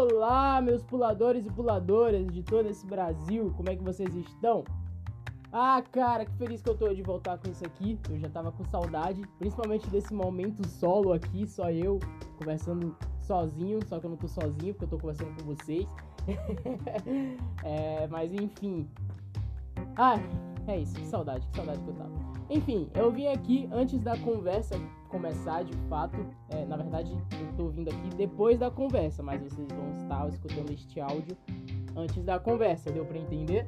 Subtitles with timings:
[0.00, 4.64] Olá, meus puladores e puladoras de todo esse Brasil, como é que vocês estão?
[5.52, 7.98] Ah, cara, que feliz que eu tô de voltar com isso aqui.
[8.08, 11.98] Eu já tava com saudade, principalmente desse momento solo aqui, só eu
[12.38, 15.86] conversando sozinho, só que eu não tô sozinho, porque eu tô conversando com vocês.
[17.62, 18.88] é, mas enfim.
[19.98, 20.14] Ah,
[20.66, 22.29] é isso, que saudade, que saudade que eu tava.
[22.50, 24.74] Enfim, eu vim aqui antes da conversa
[25.08, 26.16] começar de fato.
[26.48, 30.68] É, na verdade, eu tô vindo aqui depois da conversa, mas vocês vão estar escutando
[30.72, 31.36] este áudio
[31.96, 33.64] antes da conversa, deu para entender?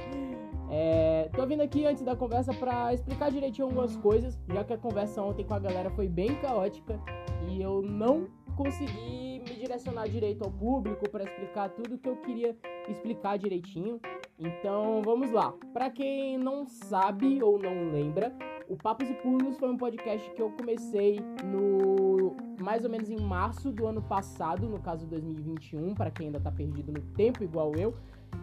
[0.72, 4.78] é, tô vindo aqui antes da conversa para explicar direitinho algumas coisas, já que a
[4.78, 6.98] conversa ontem com a galera foi bem caótica
[7.50, 12.56] e eu não consegui me direcionar direito ao público para explicar tudo que eu queria
[12.88, 14.00] explicar direitinho.
[14.38, 15.54] Então vamos lá.
[15.72, 18.36] Para quem não sabe ou não lembra,
[18.68, 23.20] o Papos e Pulos foi um podcast que eu comecei no mais ou menos em
[23.20, 27.74] março do ano passado, no caso 2021, para quem ainda tá perdido no tempo igual
[27.76, 27.94] eu.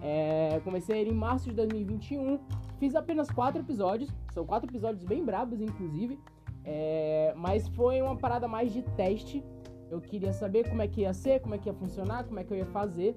[0.01, 2.39] É, comecei ele em março de 2021,
[2.79, 6.19] fiz apenas quatro episódios, são quatro episódios bem brabos, inclusive,
[6.63, 9.43] é, mas foi uma parada mais de teste.
[9.91, 12.43] Eu queria saber como é que ia ser, como é que ia funcionar, como é
[12.43, 13.15] que eu ia fazer.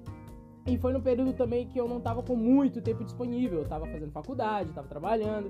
[0.67, 3.87] E foi no período também que eu não tava com muito tempo disponível, eu tava
[3.87, 5.49] fazendo faculdade, tava trabalhando.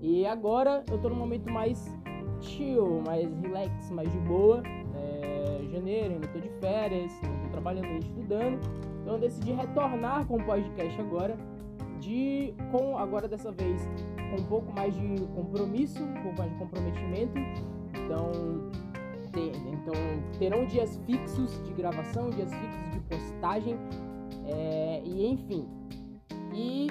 [0.00, 1.90] E agora eu tô num momento mais
[2.40, 4.62] chill, mais relax, mais de boa.
[4.94, 8.60] É, janeiro, ainda tô de férias, tô trabalhando nem estudando.
[9.00, 11.36] Então eu decidi retornar com o podcast agora,
[11.98, 13.88] de com agora dessa vez
[14.30, 17.38] com um pouco mais de compromisso, um pouco mais de comprometimento.
[17.94, 18.30] Então,
[19.32, 19.94] ter, então
[20.38, 23.78] terão dias fixos de gravação, dias fixos de postagem,
[24.46, 25.68] é, e enfim.
[26.54, 26.88] E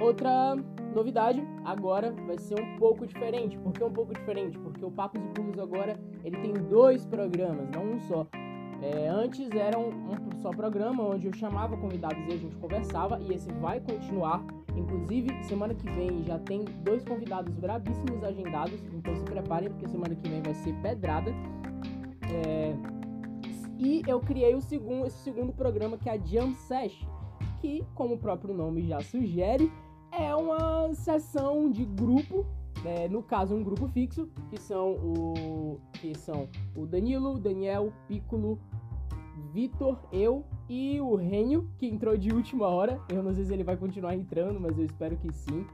[0.00, 0.56] outra
[0.94, 3.56] Novidade, agora vai ser um pouco diferente.
[3.58, 4.58] Por que um pouco diferente?
[4.58, 8.26] Porque o Papos e Pulos agora ele tem dois programas, não um só.
[8.82, 13.18] É, antes era um, um, só programa onde eu chamava convidados e a gente conversava,
[13.20, 14.44] e esse vai continuar.
[14.76, 20.14] Inclusive, semana que vem já tem dois convidados brabíssimos agendados, então se preparem, porque semana
[20.14, 21.30] que vem vai ser pedrada.
[22.30, 22.74] É,
[23.82, 27.04] e eu criei o segundo, esse segundo programa que é a Jam Sesh,
[27.60, 29.72] que, como o próprio nome já sugere,
[30.12, 32.46] é uma sessão de grupo,
[32.84, 38.58] né, no caso um grupo fixo, que são o que são o Danilo, Daniel, Piccolo,
[39.52, 43.00] Vitor, eu e o Renio, que entrou de última hora.
[43.08, 45.66] Eu não sei se ele vai continuar entrando, mas eu espero que sim.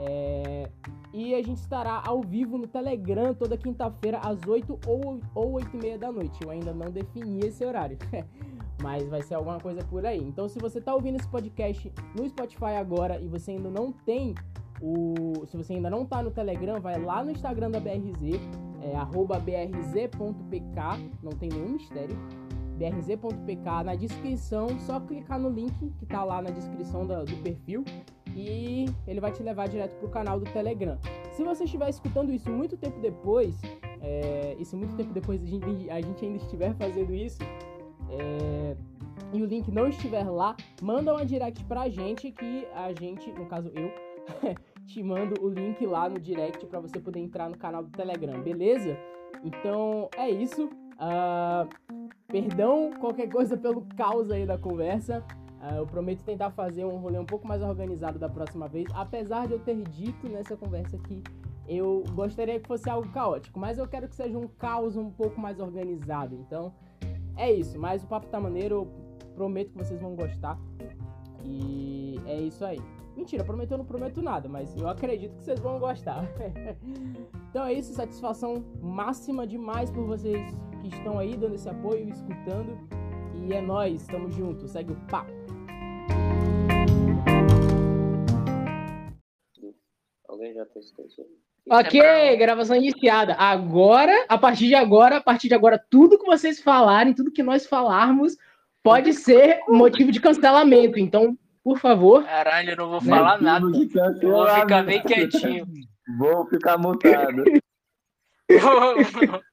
[0.00, 0.70] É...
[1.12, 5.76] E a gente estará ao vivo no Telegram toda quinta-feira às 8 ou, ou 8
[5.76, 6.38] e meia da noite.
[6.42, 7.98] Eu ainda não defini esse horário.
[8.80, 10.18] mas vai ser alguma coisa por aí.
[10.22, 14.34] Então, se você está ouvindo esse podcast no Spotify agora e você ainda não tem
[14.80, 15.46] o.
[15.46, 18.40] Se você ainda não está no Telegram, vai lá no Instagram da BRZ,
[18.80, 18.94] é
[19.40, 22.16] brz.pk, não tem nenhum mistério.
[22.76, 27.84] brz.pk na descrição, só clicar no link que está lá na descrição do, do perfil
[28.36, 30.98] e ele vai te levar direto pro canal do Telegram.
[31.32, 33.60] Se você estiver escutando isso muito tempo depois,
[34.00, 37.42] é, e se muito tempo depois a gente, a gente ainda estiver fazendo isso,
[38.10, 38.76] é,
[39.32, 43.46] e o link não estiver lá, manda uma direct pra gente que a gente, no
[43.46, 43.90] caso eu,
[44.86, 48.40] te mando o link lá no direct para você poder entrar no canal do Telegram,
[48.42, 48.96] beleza?
[49.44, 50.68] Então é isso.
[51.00, 51.66] Uh,
[52.26, 55.24] perdão qualquer coisa pelo caos aí da conversa.
[55.60, 59.46] Uh, eu prometo tentar fazer um rolê um pouco mais organizado da próxima vez, apesar
[59.46, 61.22] de eu ter dito nessa conversa que
[61.68, 65.38] eu gostaria que fosse algo caótico, mas eu quero que seja um caos um pouco
[65.40, 66.34] mais organizado.
[66.34, 66.72] Então,
[67.36, 68.86] é isso, mas o papo tá maneiro, eu
[69.34, 70.58] prometo que vocês vão gostar.
[71.44, 72.80] E é isso aí.
[73.16, 76.24] Mentira, prometo eu não prometo nada, mas eu acredito que vocês vão gostar.
[77.50, 80.40] então é isso, satisfação máxima demais por vocês
[80.80, 82.78] que estão aí dando esse apoio, escutando.
[83.34, 85.39] E é nós, estamos juntos, segue o papo.
[90.30, 91.26] Alguém já testou isso?
[91.68, 93.34] Ok, é gravação iniciada.
[93.34, 97.42] Agora, a partir de agora, a partir de agora, tudo que vocês falarem, tudo que
[97.42, 98.36] nós falarmos,
[98.80, 101.00] pode ser motivo de cancelamento.
[101.00, 102.24] Então, por favor.
[102.24, 103.66] Caralho, eu não vou falar nada.
[104.22, 105.66] Eu vou ficar bem quietinho.
[106.16, 107.42] Vou ficar mutado.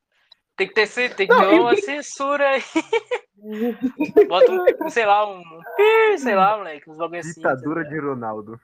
[0.55, 2.61] tem que ter, tem que ter uma censura aí.
[4.27, 5.41] Bota um, sei lá, um.
[6.17, 7.33] Sei lá, moleque, uns bagulho assim.
[7.33, 8.59] Ditadura de Ronaldo.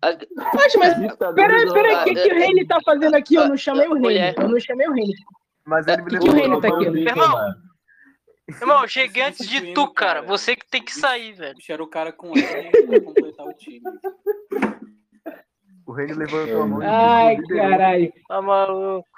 [0.00, 0.94] Poxa, mas
[1.34, 3.34] peraí, peraí, o que, que o Reine tá fazendo aqui?
[3.34, 4.34] Eu não chamei o Reine.
[4.36, 5.14] Eu não chamei o Reine.
[5.64, 6.84] Mas ele me que, que o Reine tá aqui?
[6.84, 7.54] Irmão,
[8.48, 10.22] irmão, eu cheguei antes de tu, cara.
[10.22, 11.54] Você que tem que sair, velho.
[11.54, 13.82] Deixaram o cara com ele pra completar o time.
[15.84, 16.80] O Reine levantou a mão.
[16.82, 18.12] Ai, caralho.
[18.28, 19.08] Tá maluco.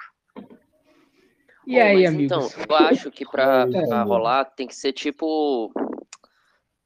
[1.67, 2.53] E aí, amigos?
[2.53, 5.71] Então, eu acho que pra, pra rolar tem que ser tipo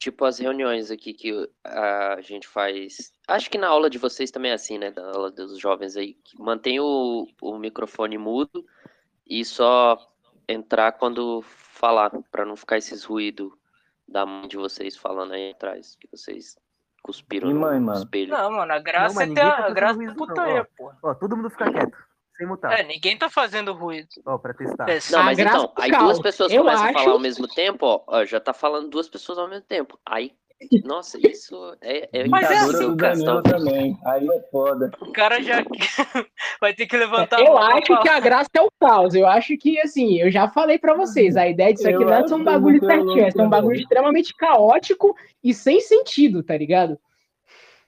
[0.05, 3.11] tipo as reuniões aqui que a gente faz.
[3.27, 4.91] Acho que na aula de vocês também é assim, né?
[4.91, 6.13] Da aula dos jovens aí.
[6.23, 8.63] que Mantém o, o microfone mudo
[9.25, 9.97] e só
[10.47, 13.51] entrar quando falar, pra não ficar esses ruídos
[14.07, 16.55] da mãe de vocês falando aí atrás, que vocês
[17.01, 17.97] cuspiram E no mãe, mano?
[17.97, 18.31] espelho.
[18.31, 20.93] Não, mano, a graça mas é ter tá a, graça da não, putaria, pô.
[21.01, 21.97] Ó, todo mundo fica quieto,
[22.37, 22.79] sem mutar.
[22.79, 24.07] É, ninguém tá fazendo ruído.
[24.25, 24.85] Ó, pra testar.
[25.11, 27.85] Não, A mas então, aí duas pessoas Eu começam a acho- falar ao mesmo tempo,
[27.85, 29.99] ó, ó, já tá falando duas pessoas ao mesmo tempo.
[30.05, 30.31] Aí,
[30.85, 33.97] nossa, isso é, é Mas é assim, cara, também.
[34.05, 34.89] Aí é foda.
[35.01, 35.63] O cara já
[36.61, 39.13] vai ter que levantar a Eu pra acho que a graça é o caos.
[39.15, 42.13] Eu acho que, assim, eu já falei pra vocês, a ideia disso aqui Eu não
[42.13, 46.97] é um bagulho certinho, é um bagulho extremamente caótico e sem sentido, tá ligado?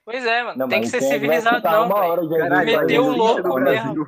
[0.07, 0.57] Pois é, mano.
[0.57, 3.59] Não, tem que ser vai civilizado, não, hora de Caralho, vídeo, meteu o no louco
[3.59, 4.05] mesmo.
[4.05, 4.07] Brasil.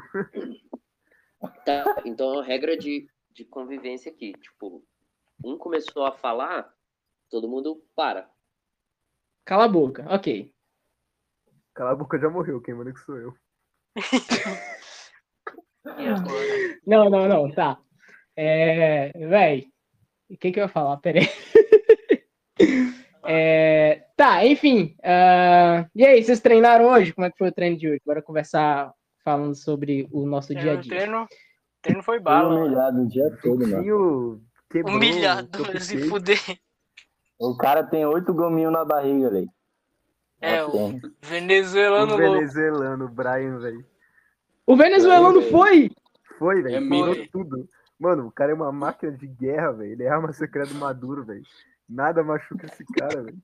[1.66, 4.81] Tá, então, regra de, de convivência aqui, tipo,
[5.44, 6.74] um começou a falar,
[7.30, 8.30] todo mundo para.
[9.44, 10.54] Cala a boca, ok.
[11.74, 12.62] Cala a boca, já morreu.
[12.62, 13.36] Quem manda que sou eu.
[16.86, 17.78] Não, não, não, tá.
[18.36, 19.12] É.
[19.28, 19.68] Véi,
[20.30, 20.96] o que que eu ia falar?
[20.98, 21.25] Pera aí.
[23.31, 24.95] É, tá, enfim.
[25.01, 27.13] ah, e aí, vocês treinaram hoje?
[27.13, 28.01] Como é que foi o treino de hoje?
[28.06, 28.92] Bora conversar
[29.24, 30.98] falando sobre o nosso dia a dia.
[30.98, 31.27] treino, o
[31.81, 32.66] treino foi bala, mano.
[32.66, 34.42] humilhado o dia todo, mano.
[34.69, 36.38] quebrou Humilhado, o se fuder.
[37.39, 39.50] O cara tem oito gominhos na barriga, velho.
[40.42, 43.86] É, Nossa, o venezuelano o venezuelano, o Brian, velho.
[44.68, 45.92] O venezuelano Foi, foi!
[46.38, 47.13] Foi, velho.
[47.13, 47.69] É tudo.
[47.98, 49.92] Mano, o cara é uma máquina de guerra, velho.
[49.94, 51.44] Ele é arma secreta do Maduro, velho.
[51.88, 53.38] Nada machuca esse cara, velho.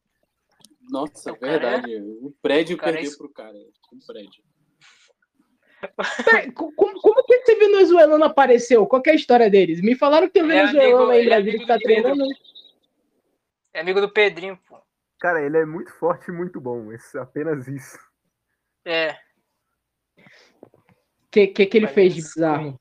[0.90, 1.96] Nossa, O cara é- verdade.
[2.22, 3.58] O prédio o cara é perdeu es- pro cara.
[3.58, 4.44] O prédio.
[6.26, 8.88] Pera, como, como que esse venezuelano apareceu?
[8.88, 9.82] Qual que é a história deles?
[9.82, 11.80] Me falaram que tem um é venezuelano amigo- aí em ele é Brasília que amigo
[11.80, 12.04] tá Pedro.
[12.16, 12.34] treinando.
[13.74, 14.82] É amigo do Pedrinho, pô.
[15.20, 16.92] Cara, ele é muito forte e muito bom.
[16.92, 17.98] Esse, apenas isso.
[18.86, 19.18] É.
[20.62, 20.70] O
[21.32, 22.80] que, que, que ele Mas fez de bizarro?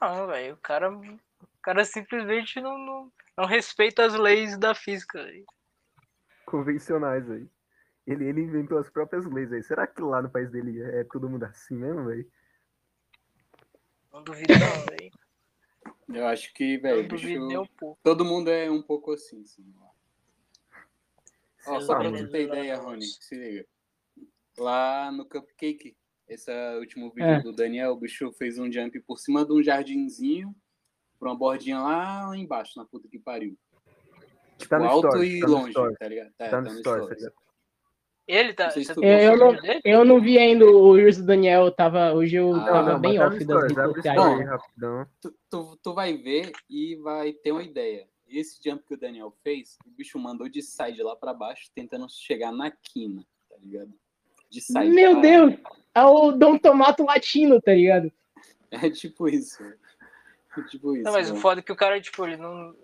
[0.00, 0.54] Não, velho.
[0.54, 1.18] O cara, o
[1.62, 5.22] cara simplesmente não, não, não respeita as leis da física.
[5.24, 5.44] velho.
[6.48, 7.46] Convencionais aí.
[8.06, 9.62] Ele, ele inventou as próprias leis aí.
[9.62, 12.26] Será que lá no país dele é todo mundo assim mesmo, velho?
[14.10, 15.10] Não duvido, não, velho.
[16.08, 17.28] Eu acho que, velho, bicho,
[18.02, 19.42] todo mundo é um pouco assim.
[19.42, 19.74] assim.
[21.66, 23.66] Ó, só pra você ter ideia, Rony, se liga.
[24.56, 25.94] Lá no Cupcake,
[26.26, 27.42] esse último vídeo É.
[27.42, 30.56] do Daniel, o bicho fez um jump por cima de um jardinzinho,
[31.20, 33.54] pra uma bordinha lá embaixo, na puta que pariu.
[34.58, 35.98] Tipo, Tá no alto stories, e tá no longe, stories.
[35.98, 36.30] tá ligado?
[36.38, 37.18] É, Tá no stories, tá stories.
[37.18, 37.34] ligado?
[38.26, 38.64] Ele tá.
[38.66, 39.80] Não Você tu viu Eu- eu não- dele?
[39.84, 43.24] Eu não vi ainda o do Daniel, tava, hoje eu Ah, tava não, bem tá
[43.30, 44.20] no off das redes sociais.
[44.20, 45.06] story.
[45.22, 48.06] Tu, tu, tu vai ver e vai ter uma ideia.
[48.28, 52.06] Esse jump que o Daniel fez, o bicho mandou de side lá pra baixo, tentando
[52.10, 53.90] chegar na quina, tá ligado?
[54.50, 54.90] De side.
[54.90, 55.54] Meu Ah, Deus!
[55.94, 58.12] É o Dom Tomato latino, tá ligado?
[58.70, 59.62] É tipo isso.
[59.64, 61.04] É tipo isso.
[61.04, 61.40] Não, mas o mano.
[61.40, 62.74] foda é que o cara, tipo, ele não.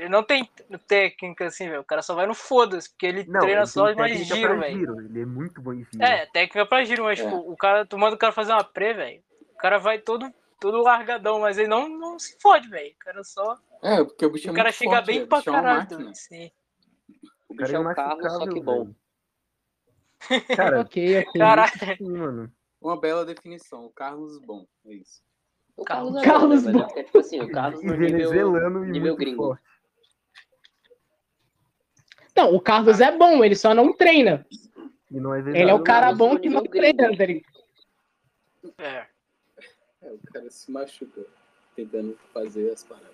[0.00, 0.48] Ele não tem
[0.86, 1.80] técnica assim, velho.
[1.80, 4.56] O cara só vai no foda-se, porque ele Não, treina ele só mais giro, pra
[4.60, 5.00] velho.
[5.00, 6.02] Ele é muito bom em giro.
[6.02, 7.24] É, técnica pra giro, mas, É.
[7.24, 9.22] tipo, o cara, tu manda o cara fazer uma pré, velho.
[9.54, 12.92] O cara vai todo, todo largadão, mas ele não, não se fode, velho.
[12.92, 13.56] O cara só.
[13.82, 15.28] É, porque o bicho é o cara muito chega forte, bem velho.
[15.28, 16.10] pra é caralho.
[16.14, 16.50] Sim.
[17.48, 18.90] O bicho cara é é um carro, só que bom.
[20.56, 21.40] Cara, Ok, ok.
[21.40, 21.96] Caralho.
[21.98, 22.52] sim, mano.
[22.80, 23.84] Uma bela definição.
[23.86, 24.66] O Carlos bom.
[24.86, 25.22] É isso.
[25.76, 26.78] O Carlos- Carlos, é Carlos bom, né?
[26.80, 28.08] É porque, tipo assim, o Carlos E no nível...
[28.10, 29.42] venezuelano e nível gringo.
[29.48, 29.62] forte.
[32.40, 34.46] Não, o Carlos é bom, ele só não treina.
[35.10, 37.42] E não é Ele é o cara bom que não treina, ligado?
[38.78, 39.06] É.
[40.02, 41.20] É, o cara se machuca
[41.76, 43.10] tentando fazer as paradas.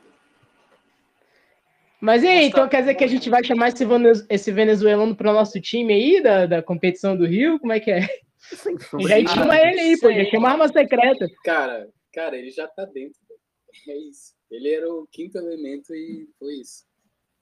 [2.01, 5.17] Mas e aí, então quer dizer que a gente vai chamar esse, vene- esse venezuelano
[5.17, 7.59] pro nosso time aí, da, da competição do Rio?
[7.59, 8.03] Como é que é?
[8.39, 8.77] Sem
[9.09, 11.27] Já de chama ele aí, pô, já chama arma secreta.
[11.43, 13.19] Cara, cara, ele já tá dentro.
[13.29, 13.41] velho.
[13.89, 14.37] É isso.
[14.49, 16.85] Ele era o quinto elemento e foi isso.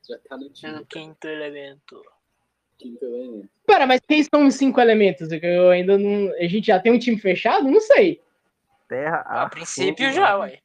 [0.09, 0.75] Já tá no É time.
[0.81, 2.05] o quinto elemento.
[2.79, 3.49] Quinto elemento.
[3.67, 5.29] Pera, mas quem são os cinco elementos?
[5.31, 6.33] Eu ainda não.
[6.35, 7.69] A gente já tem um time fechado?
[7.71, 8.21] Não sei.
[8.89, 10.61] Terra, A ar, princípio fogo, já, ué.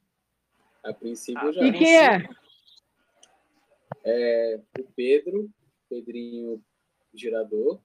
[0.83, 1.61] A princípio Ah, já.
[1.65, 2.29] E quem é?
[4.03, 5.49] É, o Pedro,
[5.89, 6.61] Pedrinho
[7.13, 7.79] Girador,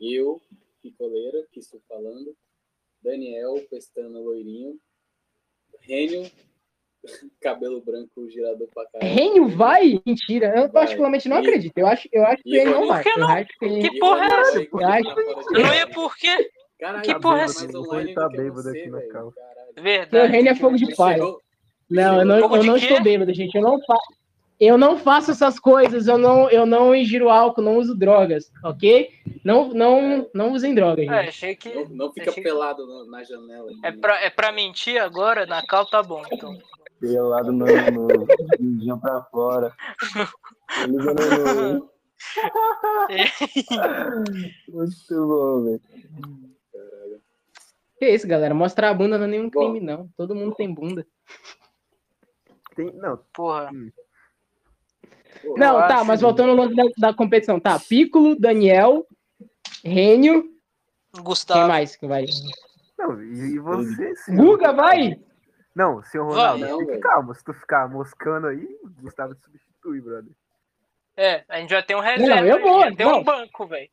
[0.00, 0.40] eu,
[0.82, 2.36] Picoleira, que estou falando,
[3.02, 4.78] Daniel, Pestana Loirinho,
[5.80, 6.30] Rênio,
[7.40, 9.12] cabelo branco girador pra caralho.
[9.14, 10.00] Rênio vai?
[10.04, 10.70] Mentira, eu Vai.
[10.70, 11.78] particularmente não E- acredito.
[11.78, 13.02] Eu acho, eu acho que ele não vai.
[13.02, 13.28] Por que Eu não?
[13.30, 13.80] acho que...
[13.90, 14.58] Que porra é essa?
[14.60, 15.08] Eu acho
[15.54, 16.50] Eu não ia por quê?
[16.78, 17.64] Caralho, Que porra é essa?
[17.64, 19.10] Ele tá do que bêbado aqui na velho.
[19.12, 19.32] cal.
[19.32, 19.82] Caralho.
[19.82, 20.26] Verdade.
[20.28, 21.40] O Rênio é fogo de chegou-
[21.90, 23.54] Não, eu não, eu não estou bêbado, gente.
[23.56, 24.18] Eu não faço.
[24.60, 29.08] eu não faço essas coisas, eu não, eu não ingiro álcool, não uso drogas, ok?
[29.44, 31.28] Não, não, não usem drogas, É, gente.
[31.28, 31.68] achei que.
[31.74, 33.70] Não, não fica achei- pelado na, na janela.
[33.84, 35.46] É pra, é pra mentir agora?
[35.46, 36.56] Na cal tá bom, então.
[37.00, 38.26] Pelado no, no
[38.58, 39.72] vizinho pra fora.
[40.86, 41.88] Liga no.
[44.68, 45.80] Muito bom, velho.
[47.98, 48.54] Que isso, galera?
[48.54, 49.72] Mostrar a bunda não é nenhum Bom.
[49.72, 50.08] crime, não.
[50.16, 51.06] Todo mundo tem bunda.
[52.76, 53.70] Tem, não, Porra.
[55.56, 57.78] Não, Eu tá, acho- mas voltando ao lance da, da competição, tá?
[57.78, 59.06] Piccolo, Daniel,
[59.84, 60.42] Rênio,
[61.12, 61.68] quem Gustavo.
[61.68, 62.24] mais que vai?
[62.98, 64.14] não, e, você?
[64.34, 65.20] Guga, vai!
[65.78, 67.32] Não, senhor Ronaldo, Vai, fique calmo.
[67.32, 70.32] Se tu ficar moscando aí, o Gustavo te substitui, brother.
[71.16, 72.34] É, a gente já tem um reserva.
[72.34, 73.88] Não, eu vou, Já tem um banco, velho.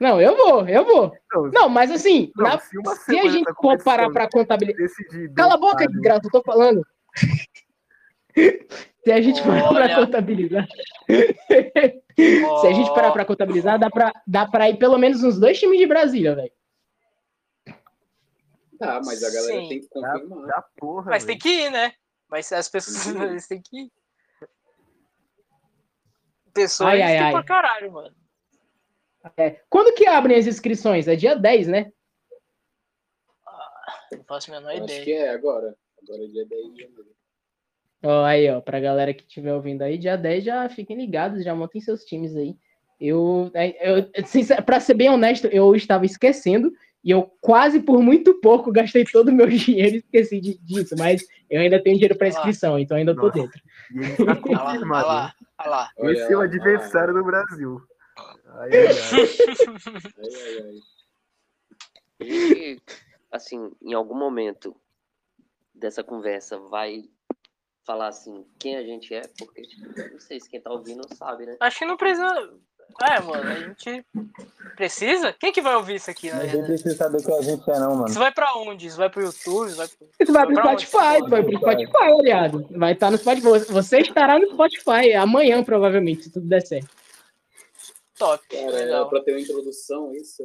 [0.00, 1.16] Não, eu vou, eu vou.
[1.32, 4.88] Não, Não, mas assim, Não, na- se a gente da for parar pra contabilizar.
[5.36, 6.82] Cala a boca, derrotado, desgraça, eu tô falando.
[9.04, 10.66] Se a gente parar pra contabilizar.
[11.06, 15.56] Se a gente parar pra contabilizar, dá pra, dá pra ir pelo menos uns dois
[15.58, 16.50] times de Brasília, velho.
[18.78, 19.68] Tá, mas a galera Sim.
[19.68, 20.46] tem que confirmar.
[20.48, 21.40] da porra, Mas tem velho.
[21.42, 21.92] que ir, né?
[22.28, 23.30] Mas as pessoas Tem que ir.
[23.30, 23.92] eles têm que ir.
[26.52, 27.32] Pessoas Ai, ai, tem ai.
[27.32, 28.14] pra caralho, mano.
[29.36, 29.60] É.
[29.68, 31.08] Quando que abrem as inscrições?
[31.08, 31.92] É dia 10, né?
[34.12, 35.04] Não faço a menor Acho ideia.
[35.04, 35.76] que é agora.
[36.02, 37.16] Agora é dia 10 de janeiro.
[38.02, 41.54] Ó, aí, ó, pra galera que estiver ouvindo aí, dia 10 já fiquem ligados, já
[41.54, 42.56] montem seus times aí.
[43.00, 46.72] Eu, eu sincer, pra ser bem honesto, eu estava esquecendo
[47.06, 50.96] e eu quase por muito pouco gastei todo o meu dinheiro e esqueci de- disso,
[50.98, 52.28] mas eu ainda tenho dinheiro lá.
[52.28, 53.38] inscrição, então ainda tô Nossa.
[53.38, 53.62] dentro.
[53.92, 55.06] E ele está Olha lá, olha confirmado.
[55.06, 55.90] lá, olha lá.
[55.98, 57.80] Esse é o adversário do Brasil.
[58.16, 60.80] Ai, ai, ai.
[62.20, 62.80] Ai,
[63.30, 64.74] assim, em algum momento
[65.72, 67.04] dessa conversa vai
[67.84, 71.46] falar assim quem a gente é, porque tipo, não sei se quem tá ouvindo sabe,
[71.46, 71.56] né?
[71.60, 72.58] Acho que não precisa.
[73.02, 74.06] É, mano, a gente
[74.74, 75.32] precisa?
[75.38, 76.62] Quem que vai ouvir isso aqui, verdade?
[76.64, 78.08] precisa saber quem a gente é, não, mano.
[78.08, 78.86] Isso vai pra onde?
[78.86, 79.68] Isso vai pro YouTube?
[79.68, 80.08] Isso vai pro...
[80.18, 80.86] Isso vai pro Pra onde?
[80.86, 82.66] Spotify, vai pro Spotify, aliado.
[82.70, 83.70] Vai estar no Spotify.
[83.70, 86.88] Você estará no Spotify amanhã, provavelmente, se tudo der certo.
[88.18, 88.42] Top.
[88.48, 89.00] Cara, legal.
[89.00, 90.42] era pra ter uma introdução, isso.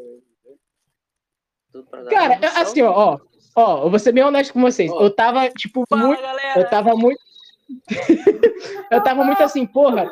[1.71, 2.61] Tudo pra dar Cara, introdução.
[2.61, 3.19] assim, ó, ó,
[3.55, 4.91] ó, eu vou ser bem honesto com vocês.
[4.91, 5.03] Ó.
[5.03, 6.21] Eu tava, tipo, Fala, muito.
[6.21, 6.59] galera.
[6.59, 7.21] Eu tava muito.
[8.91, 10.11] eu tava muito assim, porra.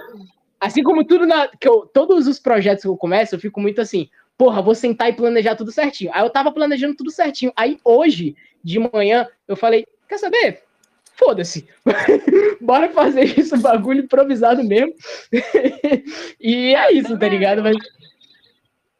[0.60, 1.48] Assim como tudo na.
[1.48, 5.10] Que eu, todos os projetos que eu começo, eu fico muito assim, porra, vou sentar
[5.10, 6.12] e planejar tudo certinho.
[6.14, 7.52] Aí eu tava planejando tudo certinho.
[7.56, 10.64] Aí hoje, de manhã, eu falei, quer saber?
[11.16, 11.68] Foda-se.
[12.62, 14.94] Bora fazer isso, bagulho improvisado mesmo.
[16.40, 17.62] e é isso, tá ligado?
[17.62, 17.76] Mas...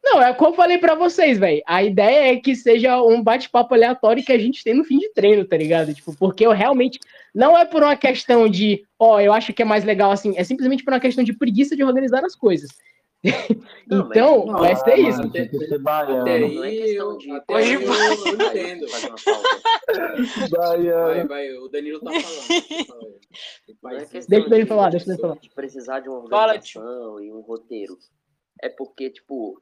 [0.02, 1.62] Não, é como eu falei pra vocês, velho.
[1.66, 5.10] A ideia é que seja um bate-papo aleatório que a gente tem no fim de
[5.12, 5.92] treino, tá ligado?
[5.94, 6.98] Tipo, porque eu realmente
[7.34, 10.42] não é por uma questão de, ó, eu acho que é mais legal assim, é
[10.44, 12.70] simplesmente por uma questão de preguiça de organizar as coisas.
[13.86, 15.18] Não, então, não, vai ser isso.
[15.18, 16.22] mano, tem que ser baiano.
[16.22, 18.06] Até aí, Não é questão eu, de- até Hoje aí eu, vai.
[18.08, 18.86] eu entendo.
[18.86, 19.48] Uma falta.
[20.50, 22.20] Vai, vai, o Danilo tá falando.
[23.82, 25.36] Não é Deixa ele de- falar, deixa ele falar.
[25.36, 27.96] de precisar de uma Fala, organização e um roteiro.
[28.62, 29.60] É porque, tipo,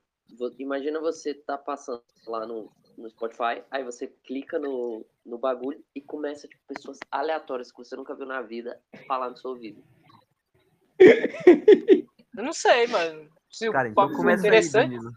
[0.58, 6.00] imagina você tá passando lá no, no Spotify, aí você clica no, no bagulho e
[6.00, 9.82] começa, tipo, pessoas aleatórias que você nunca viu na vida falar no seu ouvido.
[12.36, 13.28] Eu não sei, mano.
[13.50, 14.90] Se Cara, o então papo aí, interessante.
[14.90, 15.12] Danilo.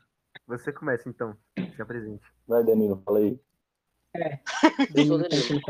[0.48, 1.38] Você começa então.
[1.76, 2.24] Se apresente.
[2.48, 3.40] Vai, Danilo, fala aí.
[4.96, 5.62] Eu sou Danilo.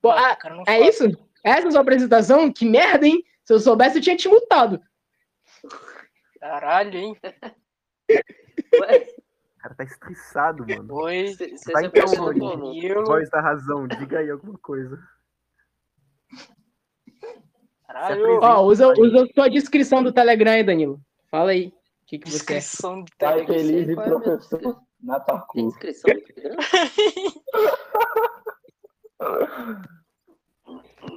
[0.00, 1.04] Pô, Ah, cara, não é isso?
[1.44, 2.52] Essa é a sua apresentação?
[2.52, 3.24] Que merda, hein?
[3.44, 4.80] Se eu soubesse, eu tinha te mutado.
[6.42, 7.16] Caralho, hein?
[8.10, 10.92] Ué, O cara tá estressado, mano.
[10.94, 11.28] Oi.
[11.36, 12.38] Você apresentou Rony.
[12.40, 13.04] no- Danilo.
[13.04, 14.98] Voz da razão, diga aí alguma coisa.
[17.86, 18.40] Caralho.
[18.42, 21.00] Ó, usa, usa a sua descrição do Telegram aí, Danilo.
[21.30, 21.68] Fala aí.
[21.68, 22.56] O que, que você é?
[22.58, 23.54] Descrição de Pai Telegram.
[23.54, 24.86] feliz e é professor descrição?
[25.00, 26.56] na inscrição no Telegram?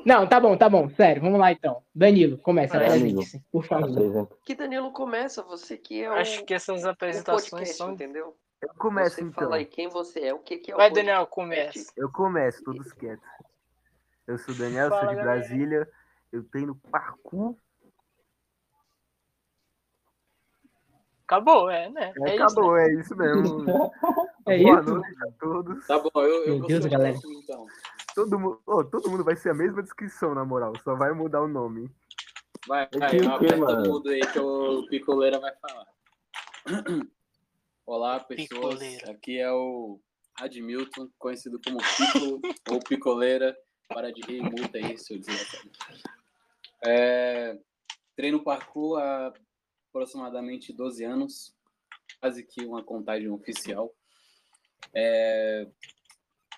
[0.05, 0.89] Não, tá bom, tá bom.
[0.89, 1.83] Sério, vamos lá então.
[1.93, 2.77] Danilo, começa.
[2.79, 2.99] Vai,
[3.51, 4.29] por favor.
[4.45, 7.93] Que Danilo começa, você que é o, Acho que essas apresentações podcast, são.
[7.93, 8.35] entendeu?
[8.61, 9.43] Eu começo você então.
[9.43, 11.73] fala aí quem você é, o que, que é Vai, o Daniel, podcast.
[11.73, 11.93] começa.
[11.97, 13.27] Eu começo, todos quietos.
[14.27, 15.39] Eu sou o Daniel, sou Fala, de galera.
[15.39, 15.89] Brasília.
[16.31, 17.55] Eu treino parkour.
[21.27, 22.13] Acabou, é, né?
[22.23, 23.65] É, É, acabou, é isso mesmo.
[24.47, 24.93] É Boa isso?
[24.93, 25.87] noite a todos.
[25.87, 27.17] Tá bom, eu, eu Meu Deus, galera.
[27.25, 27.65] então.
[28.15, 30.71] Todo mundo, oh, todo mundo vai ser a mesma descrição, na moral.
[30.85, 31.91] Só vai mudar o nome.
[32.65, 33.83] Vai, O vai, que, o que, aperta mano?
[33.83, 35.85] tudo aí que o Picoleira vai falar.
[37.85, 38.47] Olá, pessoas.
[38.47, 39.11] Picoleira.
[39.11, 39.99] Aqui é o
[40.39, 42.41] Admilton, conhecido como Pico
[42.71, 43.55] ou Picoleira.
[43.89, 45.69] Para de rir, multa aí, seu desgraçado.
[46.83, 47.59] É,
[48.15, 49.33] treino parkour há
[49.89, 51.53] aproximadamente 12 anos,
[52.19, 53.93] quase que uma contagem oficial.
[54.93, 55.67] É,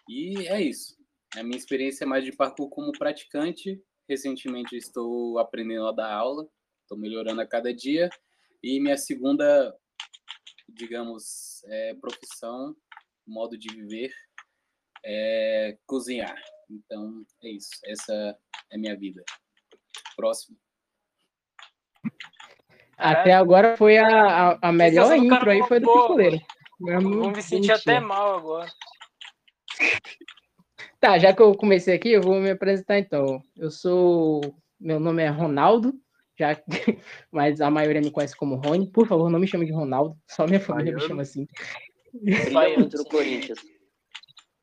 [0.08, 0.97] e é isso.
[1.36, 3.82] A minha experiência é mais de parkour como praticante.
[4.08, 6.48] Recentemente estou aprendendo a dar aula,
[6.82, 8.10] estou melhorando a cada dia.
[8.64, 9.76] E minha segunda,
[10.70, 12.76] digamos, é, profissão,
[13.26, 14.12] modo de viver,
[15.06, 16.36] é cozinhar.
[16.70, 17.70] Então é isso.
[17.86, 18.14] Essa
[18.72, 19.24] é a minha vida.
[20.16, 20.58] Próximo.
[22.98, 26.40] Até agora foi a, a, a melhor intro aí, foi do boa, Pistoleiro.
[26.80, 28.72] Vou me sentir até mal agora.
[31.00, 33.42] Tá, já que eu comecei aqui, eu vou me apresentar então.
[33.56, 34.42] Eu sou.
[34.80, 35.94] Meu nome é Ronaldo,
[36.38, 36.56] já...
[37.32, 38.92] mas a maioria me conhece como Rony.
[38.92, 41.08] Por favor, não me chame de Ronaldo, só minha família me Baiano.
[41.08, 41.48] chama assim.
[42.14, 43.60] Brilha muito no Corinthians.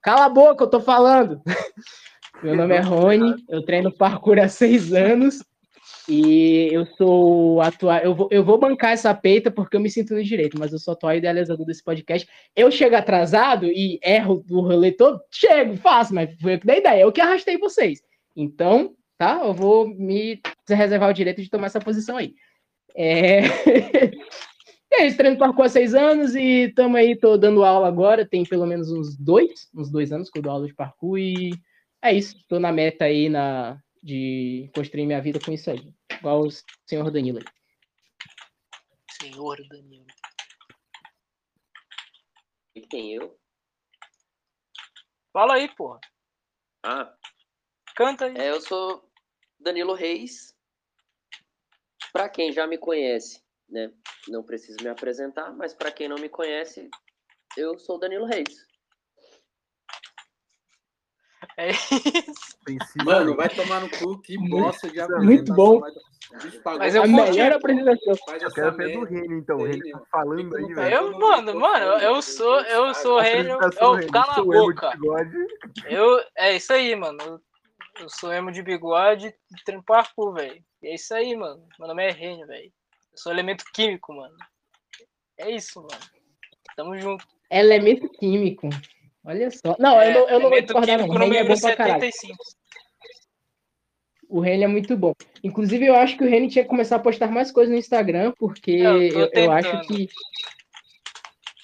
[0.03, 1.41] Cala a boca, eu tô falando!
[2.43, 5.43] Meu nome é Rony, eu treino parkour há seis anos
[6.09, 7.99] e eu sou atual.
[7.99, 10.79] Eu vou, eu vou bancar essa peita porque eu me sinto no direito, mas eu
[10.79, 12.29] sou atual idealizador desse podcast.
[12.55, 16.79] Eu chego atrasado e erro do rolê todo, chego, faço, mas foi eu que dei
[16.79, 18.03] ideia, eu que arrastei vocês.
[18.37, 19.41] Então, tá?
[19.43, 22.35] Eu vou me reservar o direito de tomar essa posição aí.
[22.97, 23.41] É...
[24.97, 28.45] É isso, treino parkour há seis anos e estamos aí, tô dando aula agora, tem
[28.45, 31.51] pelo menos uns dois, uns dois anos que eu dou aula de parkour e
[32.01, 36.43] é isso, tô na meta aí na, de construir minha vida com isso aí, igual
[36.43, 36.51] o
[36.87, 37.45] senhor Danilo aí.
[39.11, 40.07] Senhor Danilo.
[42.75, 43.41] E quem eu?
[45.33, 45.99] Fala aí, porra.
[46.85, 47.17] Ah,
[47.97, 48.37] Canta aí.
[48.37, 49.11] é, eu sou
[49.59, 50.55] Danilo Reis.
[52.13, 53.91] Pra quem já me conhece, né?
[54.29, 56.91] Não preciso me apresentar, mas pra quem não me conhece,
[57.57, 58.67] eu sou Danilo Reis.
[61.59, 61.71] É
[62.73, 63.05] isso.
[63.05, 65.25] Mano, vai tomar no cu, que bosta de apresentação.
[65.25, 65.83] Muito bom.
[66.79, 68.15] Mas eu A curti, melhor apresentação.
[68.41, 69.05] Eu quero ver do.
[69.05, 69.59] Reni, então.
[69.59, 70.95] O tá falando aí, velho.
[70.95, 73.43] Eu, mano, mano, eu, sou, eu sou rei.
[73.51, 73.59] Eu,
[74.11, 74.93] cala a boca.
[75.87, 77.19] Eu, é isso aí, mano.
[78.01, 80.63] Eu, sou emo de bigode e treino parkour, velho.
[80.83, 81.67] E é isso aí, mano.
[81.79, 82.73] Meu nome é Renio, velho.
[83.13, 84.35] Eu sou elemento químico, mano.
[85.39, 86.03] É isso, mano.
[86.77, 87.25] Tamo junto.
[87.51, 88.69] Elemento químico.
[89.25, 89.75] Olha só.
[89.79, 91.09] Não, eu não, eu não vou É, discordar, não.
[91.09, 92.01] O Reni é bom pra caralho.
[92.03, 92.37] 75.
[94.29, 95.13] O Reni é muito bom.
[95.43, 98.33] Inclusive, eu acho que o Reni tinha que começar a postar mais coisas no Instagram,
[98.39, 100.09] porque Eu eu, eu acho que.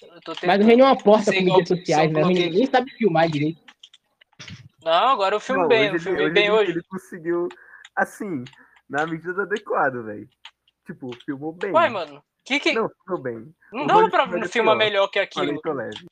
[0.03, 0.65] Eu Mas o.
[0.65, 2.21] Reni é uma porta igual- mídias sociais, né?
[2.23, 2.55] Blogueiro.
[2.55, 3.61] nem sabe filmar direito.
[4.83, 6.71] Não, agora eu filmo Não, bem, eu ele- filmei hoje bem ele, hoje.
[6.73, 7.49] Ele conseguiu,
[7.97, 8.45] assim,
[8.89, 10.29] na medida adequada, velho.
[10.87, 11.73] Tipo, filmou bem.
[11.73, 12.23] Uai, mano.
[12.45, 12.73] Que que...
[12.73, 13.55] Não, filmou bem.
[13.73, 15.61] não dá pra filmou filmar melhor que Falei, aquilo.
[15.63, 16.07] tô leve.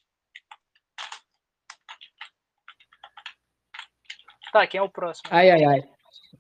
[4.59, 5.29] Tá, quem é o próximo?
[5.31, 5.89] Ai, ai, ai.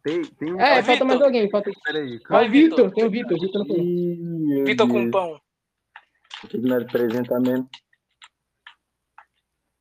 [0.02, 0.60] Tem, tem um.
[0.60, 1.26] É, Vai, falta mais Vitor.
[1.26, 1.50] alguém.
[1.50, 1.70] Falta...
[1.84, 2.48] Peraí, calma.
[2.48, 2.76] O Vitor.
[2.76, 2.94] Vitor.
[2.94, 3.40] Tem o Vitor.
[3.40, 3.76] Vitor não.
[3.76, 5.40] Ih, Vitor com pão.
[6.40, 7.70] Tem que me apresentar mesmo.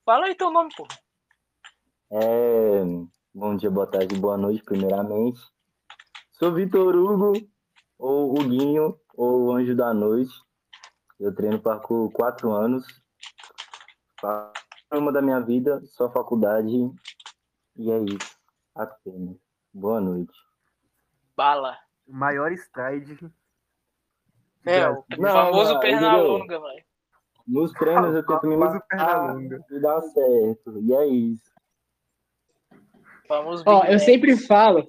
[0.06, 1.00] Fala aí teu nome, porra.
[2.12, 2.84] É,
[3.34, 5.42] bom dia, boa tarde, boa noite, primeiramente.
[6.34, 7.34] Sou Vitor Hugo,
[7.98, 10.32] ou Huguinho, ou o Anjo da Noite.
[11.20, 12.86] Eu treino parkour quatro anos.
[14.22, 14.54] Faço
[14.94, 16.72] uma da minha vida, só faculdade.
[17.78, 18.38] E é isso.
[18.76, 19.38] Apenas.
[19.74, 20.34] Boa noite.
[21.36, 21.78] Bala.
[22.08, 23.18] Maior stride.
[24.66, 26.28] É, o Não, famoso não, perna entendeu?
[26.28, 26.86] longa, velho.
[27.48, 29.66] Nos treinos eu tento me Famoso perna matar longa.
[29.70, 30.80] e dá certo.
[30.82, 31.52] E é isso.
[33.28, 34.88] Famoso Ó, eu sempre falo,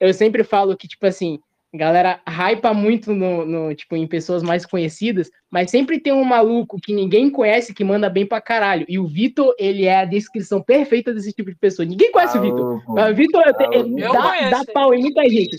[0.00, 1.40] eu sempre falo que, tipo assim,
[1.76, 6.80] galera hypa muito no, no, tipo, em pessoas mais conhecidas, mas sempre tem um maluco
[6.80, 8.86] que ninguém conhece que manda bem pra caralho.
[8.88, 11.86] E o Vitor, ele é a descrição perfeita desse tipo de pessoa.
[11.86, 12.60] Ninguém conhece o Vitor.
[12.60, 12.94] Aô, pô.
[12.94, 15.56] Mas o Vitor Ah, ele eu dá, dá pau em muita gente.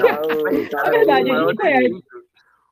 [0.00, 2.04] Aô, É tá verdade, aí, a gente conhece.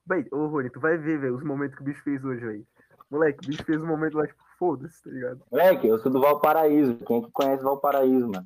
[0.06, 2.66] Bem, ô Rony, tu vai ver, velho, os momentos que o bicho fez hoje, velho.
[3.10, 5.40] Moleque, o bicho fez um momento lá, tipo, foda-se, tá ligado?
[5.50, 6.96] Moleque, eu sou do Valparaíso.
[7.06, 8.44] Quem é que conhece Valparaíso, mano?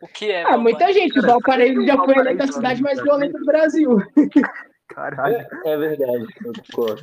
[0.00, 0.42] O que é?
[0.44, 1.18] Ah, muita gente.
[1.18, 3.96] O Valparaíso já foi eleita a cidade mais violenta do Brasil.
[4.88, 5.34] Caralho.
[5.36, 7.02] É, é verdade, eu concordo.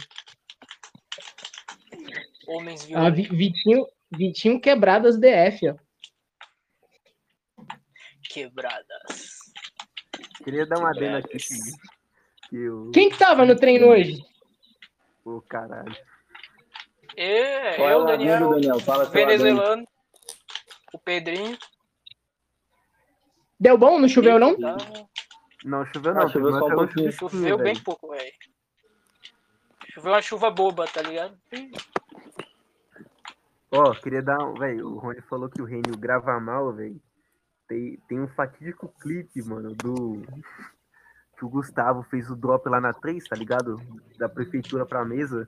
[2.48, 3.28] Homens Ah, violentos.
[3.30, 5.76] Vi- Vitinho, Vitinho quebradas DF, ó.
[8.30, 9.38] Quebradas.
[10.44, 12.92] Queria dar uma adenda aqui que, eu.
[12.94, 14.18] Quem que tava no treino hoje?
[15.24, 15.96] Ô, caralho.
[17.16, 18.80] É, Qual é eu, Daniel, Daniel?
[18.80, 19.88] Fala venezuelano.
[20.94, 21.58] O Pedrinho.
[23.64, 23.98] Deu bom?
[23.98, 24.58] Não choveu, não?
[25.64, 26.30] Não, choveu Ah, não.
[26.30, 27.12] choveu teve só um pouquinho.
[27.14, 27.84] choveu bem velho.
[27.86, 28.32] pouco, velho.
[29.94, 31.38] Choveu uma chuva boba, tá ligado?
[33.72, 34.54] Ó, queria dar um.
[34.56, 37.02] Velho, o Rony falou que o Renio grava mal, velho.
[37.66, 40.22] Tem, tem um fatídico clipe, mano, do.
[41.36, 43.82] Que o Gustavo fez o drop lá na 3, tá ligado?
[44.20, 45.48] Da prefeitura pra mesa.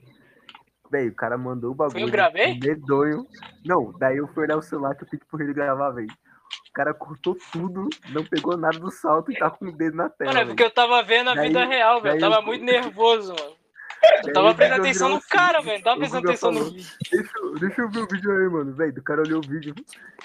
[0.89, 1.99] Velho, o cara mandou o bagulho.
[2.07, 2.57] eu gravei?
[2.59, 3.27] Medonho.
[3.63, 6.07] Não, daí eu fui olhar o celular que eu pedi pro ele gravar, velho.
[6.69, 10.09] O cara cortou tudo, não pegou nada do salto e tá com o dedo na
[10.09, 10.33] tela.
[10.33, 12.15] Mano, é porque eu tava vendo a Daí- vida real, velho.
[12.17, 13.55] Eu tava o- muito nervoso, mano.
[14.25, 15.81] Eu tava prestando atenção no cara, velho.
[15.83, 16.91] Tava prestando atenção no falou, vídeo.
[17.11, 18.73] Deixa, eu- deixa eu ver o vídeo aí, mano.
[18.73, 19.73] Velho, do cara olhou o vídeo.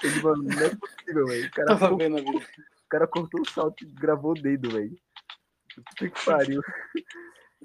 [0.03, 1.47] Ele, mano, não é possível, velho.
[1.47, 2.37] O cara, Tava cor- vendo a vida.
[2.37, 4.95] o cara cortou o salto e gravou o dedo, velho.
[5.73, 6.61] Puta que pariu.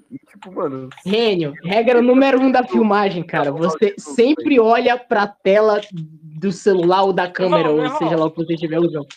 [0.09, 3.51] E tipo, mano, Rênio, regra número um da filmagem, cara.
[3.51, 7.97] Você sempre olha pra tela do celular ou da câmera, ou irmão.
[7.97, 9.07] seja lá o que você estiver usando.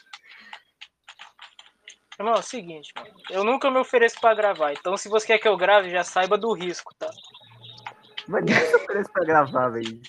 [2.18, 3.08] Irmão, é o seguinte, mano.
[3.30, 4.72] Eu nunca me ofereço pra gravar.
[4.72, 7.10] Então, se você quer que eu grave, já saiba do risco, tá?
[8.28, 10.00] mas ninguém se oferece pra gravar, velho.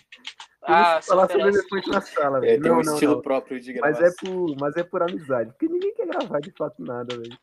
[0.64, 2.62] Ah, falar sobre depois na sala, É, velho.
[2.62, 3.22] tem um Não, não, estilo não.
[3.22, 4.08] próprio de Mas gravação.
[4.08, 5.52] é, por, mas é por amizade.
[5.52, 7.38] Porque ninguém quer gravar de fato nada, velho.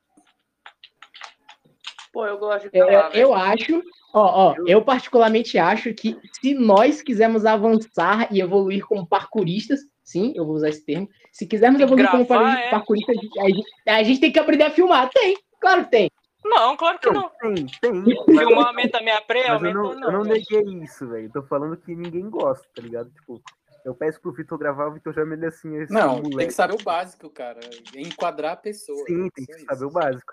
[2.18, 3.34] Pô, eu gosto de É, gravar, eu velho.
[3.34, 9.78] acho, ó, ó, eu particularmente acho que se nós quisermos avançar e evoluir como parkouristas,
[10.02, 11.08] sim, eu vou usar esse termo.
[11.32, 12.70] Se quisermos Tem evoluir como gravar, par- é.
[12.70, 15.08] parkouristas, a gente, a gente tem que aprender a filmar.
[15.10, 16.10] Tem, claro que tem.
[16.44, 17.30] Não, claro que não.
[17.40, 18.04] Tem, tem.
[18.36, 20.08] Filmar aumenta a minha pré, Mas eu aumenta não, não.
[20.08, 21.30] eu não neguei isso, velho.
[21.32, 23.12] Tô falando que ninguém gosta, tá ligado?
[23.12, 23.40] Tipo,
[23.84, 26.36] eu peço pro Vitor gravar, o Vitor já me assim, esse Não, moleque.
[26.36, 27.60] tem que saber o básico, cara.
[27.94, 29.06] Enquadrar a pessoa.
[29.06, 29.66] Sim, tem Só que isso.
[29.66, 30.32] saber o básico.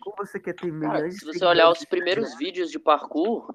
[0.00, 3.54] Como você quer ter Cara, se você olhar os primeiros vídeos de parkour,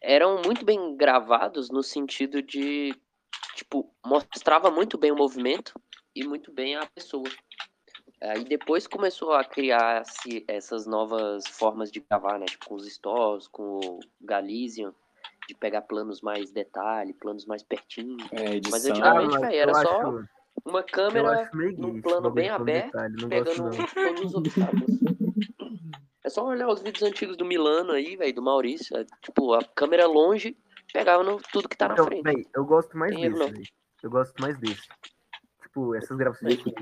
[0.00, 2.94] eram muito bem gravados no sentido de,
[3.54, 5.72] tipo, mostrava muito bem o movimento
[6.14, 7.28] e muito bem a pessoa.
[8.20, 12.46] Aí depois começou a criar-se essas novas formas de gravar, né?
[12.46, 14.94] Tipo, com os stores, com o Galician,
[15.48, 18.16] de pegar planos mais detalhe, planos mais pertinho.
[18.32, 18.60] É.
[18.70, 20.24] Mas Ah, antigamente, mas velho, era eu só acho-
[20.64, 24.90] uma câmera acho num plano bem aberto, detalhe, pegando os obstáculos.
[26.24, 28.96] É só olhar os vídeos antigos do Milano aí, velho, do Maurício.
[28.96, 30.56] é, tipo, a câmera longe
[30.92, 32.48] pegava no, tudo que tá na Então, frente.
[32.54, 33.62] eu gosto mais Tem desse, velho.
[34.02, 34.88] Eu gosto mais desse.
[35.62, 36.72] Tipo, essas gravações aqui,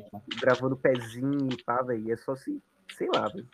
[0.40, 2.62] gravando pezinho e pá, velho, é só se,
[2.96, 3.48] sei lá, velho.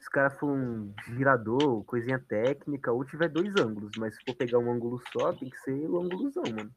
[0.00, 4.34] Se o cara for um girador, coisinha técnica, ou tiver dois ângulos, mas se for
[4.34, 6.70] pegar um ângulo só, tem que ser o ângulozão, mano.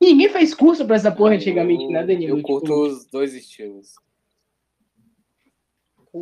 [0.00, 2.38] Ninguém fez curso pra essa porra Eu- antigamente, né, Danilo?
[2.38, 3.94] Eu curto Tipo, os dois estilos.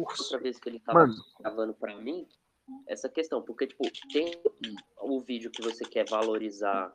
[0.00, 2.26] Outra vez que ele tava Mano, gravando pra mim,
[2.87, 4.33] essa questão, porque, tipo, tem
[5.00, 6.94] o vídeo que você quer valorizar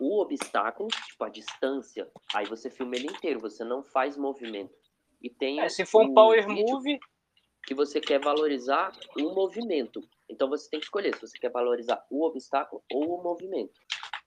[0.00, 4.74] o obstáculo, tipo, a distância, aí você filma ele inteiro, você não faz movimento.
[5.22, 6.98] E tem É, se for um power move,
[7.66, 10.06] que você quer valorizar o movimento.
[10.28, 13.80] Então você tem que escolher se você quer valorizar o obstáculo ou o movimento.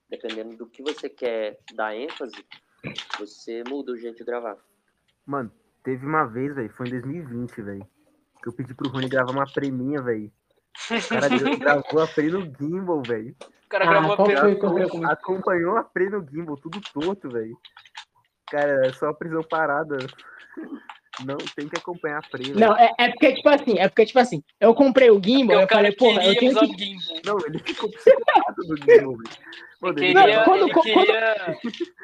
[0.09, 2.45] Dependendo do que você quer dar ênfase,
[3.19, 4.57] você muda o jeito de gravar.
[5.25, 5.51] mano,
[5.87, 7.87] teve uma vez, velho, foi em 2020, velho,
[8.43, 10.29] que eu pedi pro Rony gravar uma preminha, velho.
[10.91, 13.33] O cara gravou a pre no gimbal, velho.
[13.39, 15.05] o cara Ah, gravou a comigo?
[15.05, 17.57] Acompanhou a pre no gimbal, tudo torto, velho.
[18.51, 19.95] Cara, é só prisão parada.
[21.23, 22.51] Não, tem que acompanhar a pre.
[22.51, 25.53] Não, é, é porque, tipo assim, é porque, tipo assim, eu comprei o gimbal, Porque
[25.55, 27.21] eu o cara falei, porra, eu tenho usar que o gimbal.
[27.25, 29.95] Não, ele ficou psicopata do gimbal, velho.
[29.95, 31.35] Queria, Não, quando- ele quando- queria...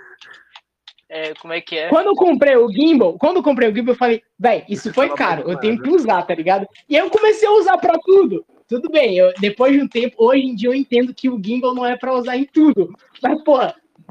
[1.15, 1.89] É, como é que é?
[1.89, 5.06] Quando eu comprei o gimbal, quando eu comprei o gimbal, eu falei, véi, isso foi
[5.06, 6.67] tava caro, eu tenho que usar, tá ligado?
[6.89, 8.43] E aí eu comecei a usar pra tudo.
[8.67, 11.76] Tudo bem, eu, depois de um tempo, hoje em dia eu entendo que o gimbal
[11.76, 12.95] não é pra usar em tudo.
[13.21, 13.60] Mas, pô,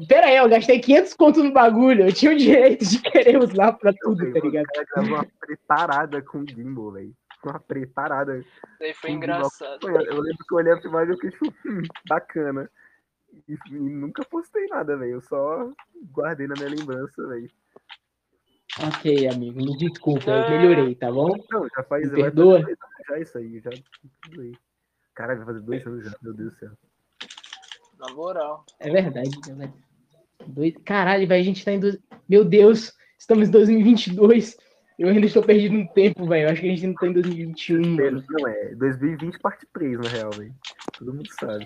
[0.07, 3.73] pera aí, eu gastei 500 conto no bagulho, eu tinha o direito de querer usar
[3.73, 4.65] pra tudo, velho, tá O ligado?
[4.67, 7.11] cara gravou uma preparada com gimbal, velho.
[7.43, 8.37] Uma preparada.
[8.37, 8.47] Isso
[8.79, 9.89] aí foi engraçado.
[9.89, 12.69] Eu lembro que eu olhei a filmagem e eu fiquei tipo, hum, bacana.
[13.47, 15.13] E, e nunca postei nada, velho.
[15.13, 15.71] Eu só
[16.11, 17.49] guardei na minha lembrança, velho.
[18.81, 21.35] Ok, amigo, me desculpa, eu melhorei, tá bom?
[21.51, 22.09] Não, já faz.
[22.11, 22.61] Me perdoa?
[22.61, 23.69] fazer Já isso aí, já.
[24.23, 24.53] tudo aí.
[25.13, 26.71] Cara, vai fazer dois anos já, meu Deus do céu.
[27.99, 28.65] Na moral.
[28.79, 29.73] É verdade, é verdade.
[30.47, 30.73] Dois...
[30.83, 31.79] Caralho, velho, a gente tá em.
[31.79, 31.99] Dois...
[32.27, 34.57] Meu Deus, estamos em 2022.
[34.97, 36.47] Eu ainda estou perdido no tempo, velho.
[36.47, 38.23] Eu acho que a gente não tá em 2021, mano.
[38.29, 40.55] Não, é 2020 parte 3, na real, velho.
[40.97, 41.65] Todo mundo sabe.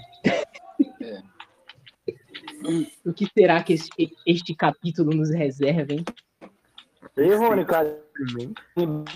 [3.06, 6.04] O que será que este, este capítulo nos reserva, hein?
[7.16, 8.00] Ei, Rony, cara,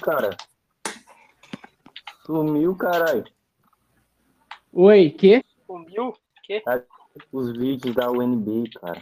[0.01, 0.37] cara.
[2.25, 3.25] Sumiu, caralho.
[4.71, 5.43] Oi, que?
[5.67, 6.13] Sumiu?
[6.43, 6.63] Que?
[7.31, 9.01] Os vídeos da UNB, cara.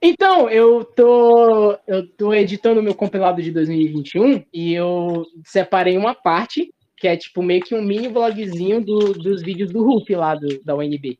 [0.00, 6.14] Então, eu tô, eu tô editando o meu compilado de 2021 e eu separei uma
[6.14, 10.34] parte que é tipo meio que um mini vlogzinho do- dos vídeos do Ruff lá
[10.34, 11.18] do, da UNB.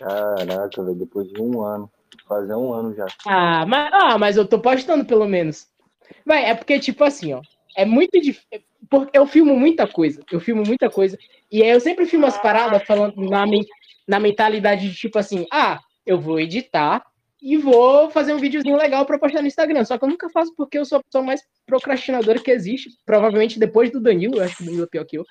[0.00, 1.90] Caraca, velho, depois de um ano.
[2.26, 3.06] Fazer um ano já.
[3.26, 5.68] Ah, mas, ah, mas eu tô postando pelo menos.
[6.24, 7.42] Vai, é porque, tipo assim, ó.
[7.76, 8.62] É muito difícil.
[8.88, 10.22] Porque eu filmo muita coisa.
[10.30, 11.16] Eu filmo muita coisa.
[11.52, 13.66] E aí eu sempre filmo as paradas falando na, men-
[14.08, 17.04] na mentalidade de tipo assim, ah, eu vou editar
[17.42, 19.84] e vou fazer um videozinho legal pra postar no Instagram.
[19.84, 22.90] Só que eu nunca faço porque eu sou a pessoa mais procrastinadora que existe.
[23.06, 25.24] Provavelmente depois do Danilo, eu acho que o Danilo é pior que eu.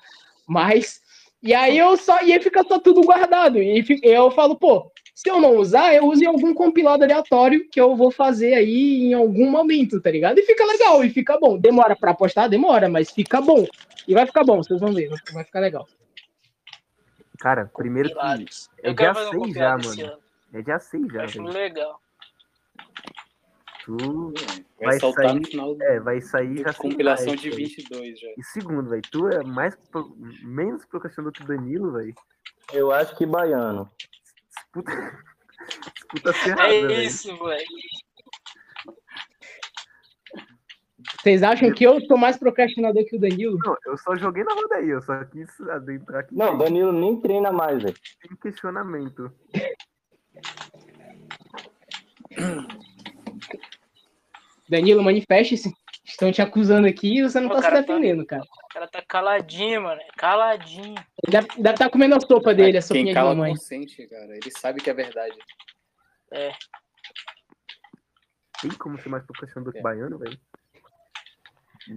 [0.48, 1.00] Mas.
[1.42, 2.22] E aí eu só.
[2.22, 3.62] E aí fica só tudo guardado.
[3.62, 7.80] E eu falo, pô, se eu não usar, eu uso em algum compilado aleatório que
[7.80, 10.38] eu vou fazer aí em algum momento, tá ligado?
[10.38, 11.58] E fica legal, e fica bom.
[11.58, 12.48] Demora pra postar?
[12.48, 13.66] Demora, mas fica bom.
[14.06, 15.86] E vai ficar bom, vocês vão ver, vai ficar legal.
[17.38, 18.18] Cara, primeiro que.
[18.82, 20.12] É Eu quero dia fazer um seis já, compilado esse mano.
[20.12, 20.20] ano.
[20.52, 22.00] É dia 6 Eu já, acho legal.
[23.84, 23.96] Tu.
[24.78, 27.66] Vai, Vai soltar sair- no final do É, vai sair já compilação mais, de velho.
[27.68, 28.28] 22 já.
[28.36, 32.14] E segundo, velho, tu é mais pro- menos procrastinador que o Danilo, velho.
[32.72, 33.90] Eu acho que baiano.
[34.48, 34.92] Disputa,
[35.94, 37.02] disputa ferrada, É velho.
[37.02, 37.66] isso, velho.
[41.22, 43.58] Vocês acham que eu sou mais procrastinador que o Danilo?
[43.64, 46.34] Não, eu só joguei na roda aí, eu só quis adentrar aqui.
[46.34, 47.96] Não, Danilo nem treina mais, velho.
[48.22, 49.30] Sem questionamento.
[54.70, 55.72] Danilo, manifeste-se.
[56.04, 58.42] Estão te acusando aqui e você não O tá se tá- defendendo, cara.
[58.42, 60.00] O cara tá caladinho, mano.
[60.16, 60.94] Caladinho.
[61.22, 63.50] Ele deve, deve tá comendo a sopa dele, a sopinha Quem de cala mamãe.
[63.52, 64.32] consente, cara.
[64.36, 65.36] Ele sabe que é verdade.
[66.32, 66.52] É.
[68.62, 70.38] Tem como ser mais procrastinador que baiano, velho?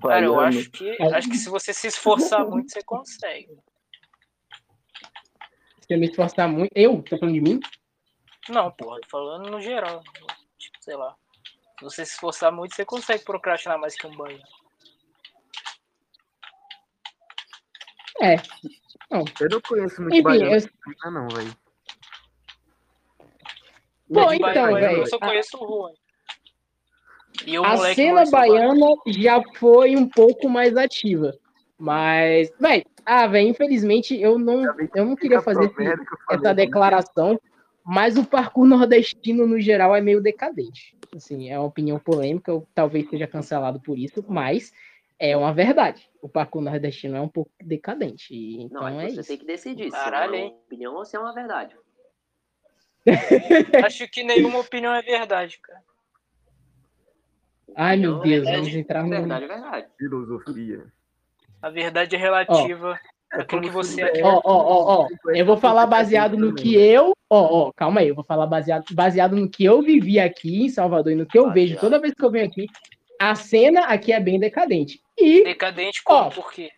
[0.01, 3.57] Cara, eu acho que, acho que se você se esforçar muito, você consegue.
[5.81, 6.71] Se eu me esforçar muito.
[6.75, 7.01] Eu?
[7.03, 7.59] Tô falando de mim?
[8.49, 10.01] Não, porra, tô falando no geral.
[10.57, 11.15] Tipo, sei lá.
[11.79, 14.39] Se você se esforçar muito, você consegue procrastinar mais que um banho.
[18.21, 18.36] É.
[19.12, 21.55] Eu não conheço muito Enfim, baiano eu, treina, não, velho.
[24.09, 25.93] Bom, De então, baiano, velho, Eu só conheço o Juan.
[27.45, 31.33] E o a cena baiana já foi um pouco mais ativa.
[31.77, 34.63] Mas, velho, ah, velho, infelizmente eu não,
[34.95, 37.39] eu não queria fazer essa falei, declaração,
[37.84, 40.98] mas o parkour nordestino no geral é meio decadente.
[41.15, 44.74] Assim, é uma opinião polêmica, eu talvez seja cancelado por isso, mas
[45.19, 46.10] é uma verdade.
[46.22, 48.34] O parkour nordestino é um pouco decadente.
[48.34, 49.28] Então Não, é você isso.
[49.28, 50.58] tem que decidir se Caralho, é uma hein?
[50.65, 51.76] opinião ou se é uma verdade.
[53.86, 55.84] Acho que nenhuma opinião é verdade, cara.
[57.76, 59.10] Ai, meu é Deus, verdade, vamos entrar no.
[59.10, 59.88] Verdade é verdade.
[59.98, 60.93] Filosofia.
[61.62, 64.24] A verdade é relativa É àquilo que como se você é.
[64.24, 65.32] Ó, ó, ó, ó.
[65.32, 67.13] Eu vou falar baseado no que eu.
[67.30, 68.08] Ó, ó, calma aí.
[68.10, 71.38] Eu vou falar baseado, baseado no que eu vivi aqui em Salvador e no que
[71.38, 72.67] eu vejo toda vez que eu venho aqui.
[73.19, 75.02] A cena aqui é bem decadente.
[75.17, 76.19] E, Decadente como?
[76.19, 76.30] Ó.
[76.30, 76.69] Por quê?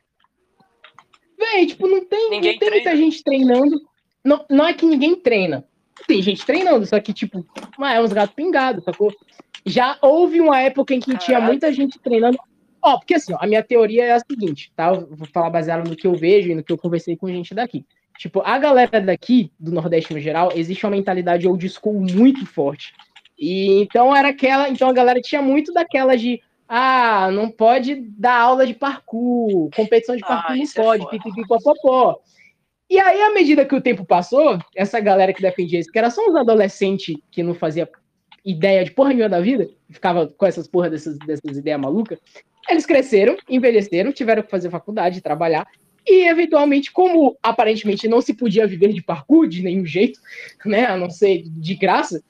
[1.38, 3.82] véi, tipo, não tem, Ninguém não tem muita gente treinando.
[4.24, 5.66] Não, não é que ninguém treina.
[6.08, 7.46] Tem gente treinando, só que, tipo,
[7.82, 9.14] é uns gatos pingados, sacou?
[9.66, 11.46] Já houve uma época em que tinha Caralho.
[11.46, 12.38] muita gente treinando.
[12.86, 14.90] Ó, porque assim, ó, a minha teoria é a seguinte, tá?
[14.94, 17.56] Eu vou falar baseado no que eu vejo e no que eu conversei com gente
[17.56, 17.84] daqui.
[18.20, 22.94] Tipo, a galera daqui, do Nordeste no geral, existe uma mentalidade old school muito forte.
[23.40, 24.70] E então era aquela.
[24.70, 26.40] Então a galera tinha muito daquela de.
[26.70, 31.04] Ah, não pode dar aula de parkour, competição de Ah, parkour não isso é pode,
[31.04, 31.18] foda.
[31.18, 32.20] pipipipopopó.
[32.88, 36.12] E aí, à medida que o tempo passou, essa galera que defendia isso, que era
[36.12, 37.90] só uns adolescentes que não fazia
[38.46, 42.20] ideia de porra nenhuma da vida, ficava com essas porra dessas, dessas ideias malucas,
[42.70, 45.68] eles cresceram, envelheceram, tiveram que fazer faculdade, trabalhar,
[46.08, 50.20] e eventualmente, como aparentemente não se podia viver de parkour de nenhum jeito,
[50.66, 52.24] né, a não ser de graça,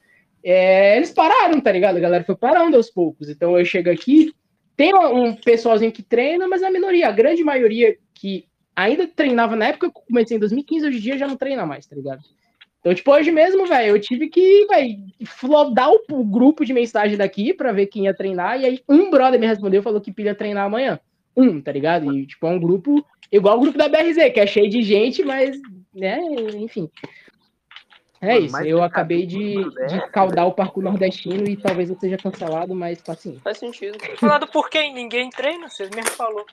[0.44, 1.98] é, eles pararam, tá ligado?
[1.98, 3.30] A galera foi parando aos poucos.
[3.30, 4.32] Então eu chego aqui,
[4.78, 8.46] tem um pessoalzinho que treina, mas a minoria, a grande maioria que
[8.76, 11.66] ainda treinava na época que eu comecei em 2015, hoje em dia já não treina
[11.66, 12.22] mais, tá ligado?
[12.86, 14.96] Então, tipo, hoje mesmo, velho, eu tive que, velho,
[15.26, 19.10] flodar o, o grupo de mensagem daqui pra ver quem ia treinar, e aí um
[19.10, 21.00] brother me respondeu e falou que pilha treinar amanhã.
[21.36, 22.16] Um, tá ligado?
[22.16, 25.24] E, tipo, é um grupo igual o grupo da BRZ, que é cheio de gente,
[25.24, 25.60] mas,
[25.96, 26.20] né,
[26.60, 26.88] enfim.
[28.22, 32.18] É isso, eu decadente acabei de, de caudar o parkour nordestino e talvez eu seja
[32.18, 33.42] cancelado, mas paciência.
[33.42, 33.98] Faz sentido.
[34.18, 34.94] Falado por quem?
[34.94, 36.46] Ninguém treina, vocês mesmo falou.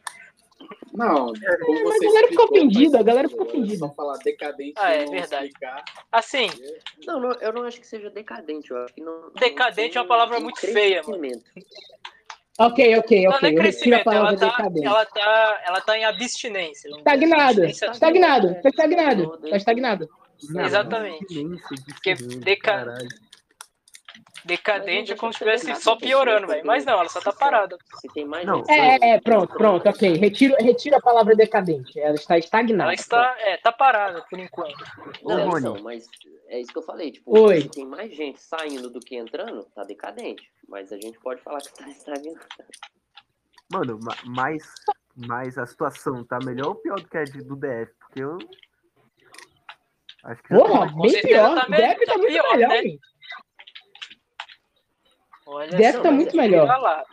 [0.93, 3.47] Não, como mas você a galera ficou ofendida, a galera ficou.
[3.47, 3.79] É ofendida.
[3.79, 5.47] Só falar decadente Ah, é verdade.
[5.47, 5.85] explicar.
[6.11, 6.47] Assim,
[7.07, 8.71] Não, não, eu não acho que seja decadente.
[8.71, 9.31] Eu acho que não.
[9.39, 11.23] Decadente não é uma palavra muito feia, mano.
[12.59, 13.23] Ok, ok, não, ok.
[13.23, 14.87] não é Eu retiro a crescimento, palavra ela tá, decadente.
[14.87, 16.91] ela, tá, ela tá em abstinência.
[16.91, 20.09] vamos Estagnada, estagnado, tá estagnado, tá estagnado.
[20.59, 21.25] Exatamente.
[21.87, 23.09] Porque deca- caralho.
[24.45, 26.55] Decadente é como se não estivesse só piorando, né?
[26.55, 26.67] velho.
[26.67, 27.77] Mas não, ela só tá parada.
[28.01, 28.71] Se tem mais Não, gente.
[28.73, 30.15] É, saindo é, pronto, pronto, ok.
[30.17, 31.99] Retiro, retiro a palavra decadente.
[32.01, 32.85] Ela está estagnada.
[32.85, 34.85] Ela está, é, tá parada por enquanto.
[35.23, 35.61] Não, Ô, Rony.
[35.69, 36.07] então, mas
[36.49, 37.13] é isso que eu falei.
[37.13, 37.61] Tipo, Oi.
[37.63, 40.43] se tem mais gente saindo do que entrando, tá decadente.
[40.69, 42.41] Mas a gente pode falar que tá estagnado.
[43.73, 44.63] Mano, ma- mas,
[45.17, 47.93] mas a situação tá melhor ou pior do que a de- do DF?
[48.01, 48.39] Porque eu.
[50.25, 51.55] Acho que Porra, bem pior.
[51.61, 52.83] tá me- Deve tá tá muito pior, melhor, né?
[52.83, 53.12] gente.
[55.53, 56.67] Olha Deve só, tá muito melhor.
[56.81, 57.05] lá.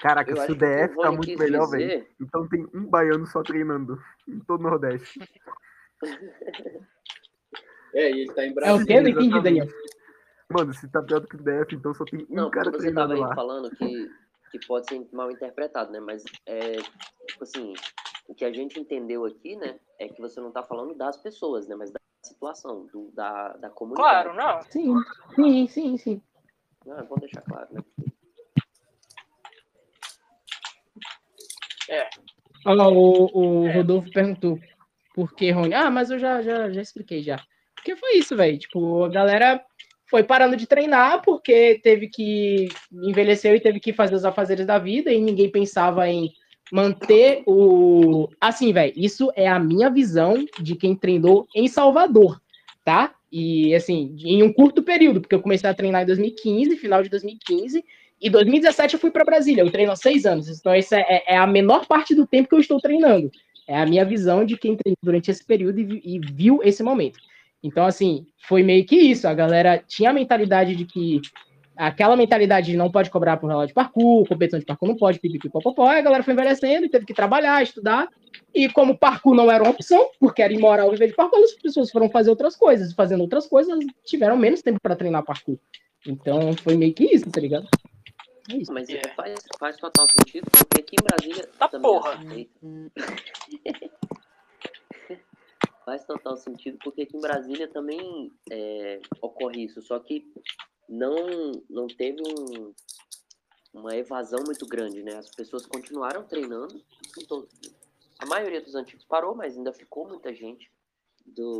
[0.00, 1.88] Caraca, Eu se o que que DF tá muito melhor, velho.
[1.88, 5.18] dizer- Então tem um baiano só treinando em todo o Nordeste.
[7.94, 8.86] É, e ele tá em É o Brasília.
[8.86, 9.02] quê?
[9.02, 9.66] Não entendi, Daniel.
[10.50, 12.70] Mano, se tá pior do que o DF, então só tem um Não, cara você
[12.70, 13.34] tava treinando aí lá.
[13.34, 14.10] falando que,
[14.50, 16.00] que pode ser mal interpretado, né?
[16.00, 16.76] Mas é
[17.26, 17.74] tipo assim,
[18.28, 21.68] o que a gente entendeu aqui, né, é que você não tá falando das pessoas,
[21.68, 21.74] né?
[21.76, 24.30] Mas da situação, do, da, da comunidade.
[24.30, 24.62] Claro, não.
[24.70, 24.94] Sim,
[25.34, 26.22] sim, sim, sim.
[26.86, 27.82] Não, é bom deixar claro, né?
[32.64, 34.58] Ó, o, o Rodolfo perguntou
[35.14, 35.74] por que Rony.
[35.74, 37.40] Ah, mas eu já, já, já expliquei já.
[37.74, 38.58] Porque foi isso, velho.
[38.58, 39.64] Tipo, a galera
[40.12, 44.78] foi parando de treinar porque teve que envelheceu e teve que fazer os afazeres da
[44.78, 46.30] vida e ninguém pensava em
[46.70, 48.92] manter o assim, velho.
[48.96, 52.40] Isso é a minha visão de quem treinou em Salvador,
[52.84, 53.14] tá?
[53.30, 57.08] E assim, em um curto período, porque eu comecei a treinar em 2015, final de
[57.08, 57.84] 2015,
[58.20, 59.62] e 2017 eu fui para Brasília.
[59.62, 62.54] Eu treino há seis anos, então essa é, é a menor parte do tempo que
[62.54, 63.30] eu estou treinando.
[63.66, 67.18] É a minha visão de quem treinou durante esse período e, e viu esse momento.
[67.62, 69.28] Então, assim, foi meio que isso.
[69.28, 71.20] A galera tinha a mentalidade de que
[71.76, 75.18] aquela mentalidade de não pode cobrar por relógio de parkour, competição de parkour não pode,
[75.18, 78.08] pipipi, popopó, e a galera foi envelhecendo e teve que trabalhar, estudar.
[78.54, 81.90] E como parkour não era uma opção, porque era imoral viver de parkour, as pessoas
[81.90, 82.90] foram fazer outras coisas.
[82.90, 85.58] E fazendo outras coisas, tiveram menos tempo para treinar parkour.
[86.06, 87.66] Então, foi meio que isso, tá ligado?
[88.50, 88.72] É isso.
[88.72, 89.00] Mas É.
[89.16, 92.14] faz, faz total sentido, porque aqui em Brasília Tá é porra.
[92.14, 92.52] aceita.
[95.84, 100.24] Faz total sentido, porque aqui em Brasília também é, ocorre isso, só que
[100.92, 102.74] não, não teve um-
[103.72, 105.16] uma evasão muito grande, né?
[105.16, 106.82] As pessoas continuaram treinando,
[107.18, 107.46] então,
[108.18, 110.70] a maioria dos antigos parou, mas ainda ficou muita gente
[111.24, 111.58] do,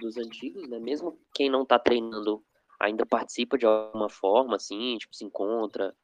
[0.00, 0.80] dos antigos, né?
[0.80, 2.44] Mesmo quem não tá treinando
[2.80, 5.94] ainda participa de alguma forma, assim, tipo, se encontra,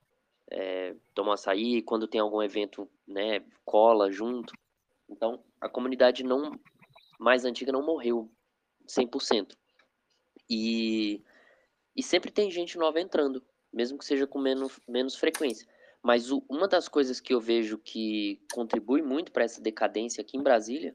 [0.51, 4.55] é, toma açaí, quando tem algum evento, né, cola junto.
[5.09, 6.59] Então, a comunidade não
[7.19, 8.31] mais antiga não morreu
[8.87, 9.57] 100%.
[10.49, 11.23] E,
[11.97, 15.67] e sempre tem gente nova entrando, mesmo que seja com menos, menos frequência.
[16.03, 20.37] Mas o- uma das coisas que eu vejo que contribui muito para essa decadência aqui
[20.37, 20.95] em Brasília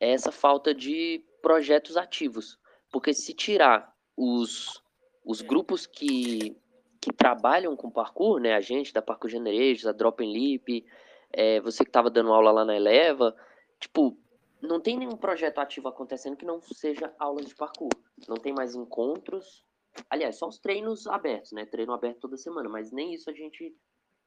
[0.00, 2.58] é essa falta de projetos ativos.
[2.90, 4.82] Porque se tirar os,
[5.24, 6.56] os grupos que,
[7.00, 10.84] que trabalham com parkour, né, a gente da Parkour Generations, a Drop and Leap,
[11.32, 13.36] é, você que estava dando aula lá na Eleva,
[13.80, 14.16] tipo,
[14.60, 17.90] não tem nenhum projeto ativo acontecendo que não seja aulas de parkour.
[18.28, 19.64] Não tem mais encontros.
[20.10, 21.64] Aliás, só os treinos abertos, né?
[21.66, 23.76] Treino aberto toda semana, mas nem isso a gente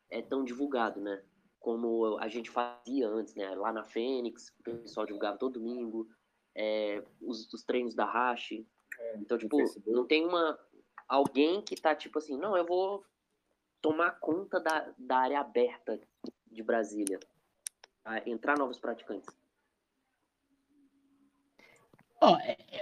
[0.10, 1.24] é tão divulgado, né?
[1.60, 3.54] Como a gente fazia antes, né?
[3.56, 6.08] Lá na Fênix, o pessoal divulgava todo domingo.
[6.56, 8.52] é, os, os treinos da Hash.
[9.18, 9.92] Então, tipo, Facebook.
[9.92, 10.58] não tem uma
[11.08, 13.06] alguém que tá tipo assim, não, eu vou
[13.82, 16.02] tomar conta da, da área aberta
[16.48, 17.20] de Brasília.
[18.04, 19.30] a entrar novos praticantes.
[22.22, 22.82] Ó, é- é,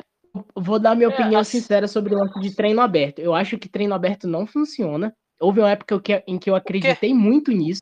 [0.56, 3.20] vou dar minha É, opinião assim- sincera sobre o lance de treino aberto.
[3.20, 5.16] Eu acho que treino aberto não funciona.
[5.40, 7.82] Houve uma época em que eu acreditei muito nisso.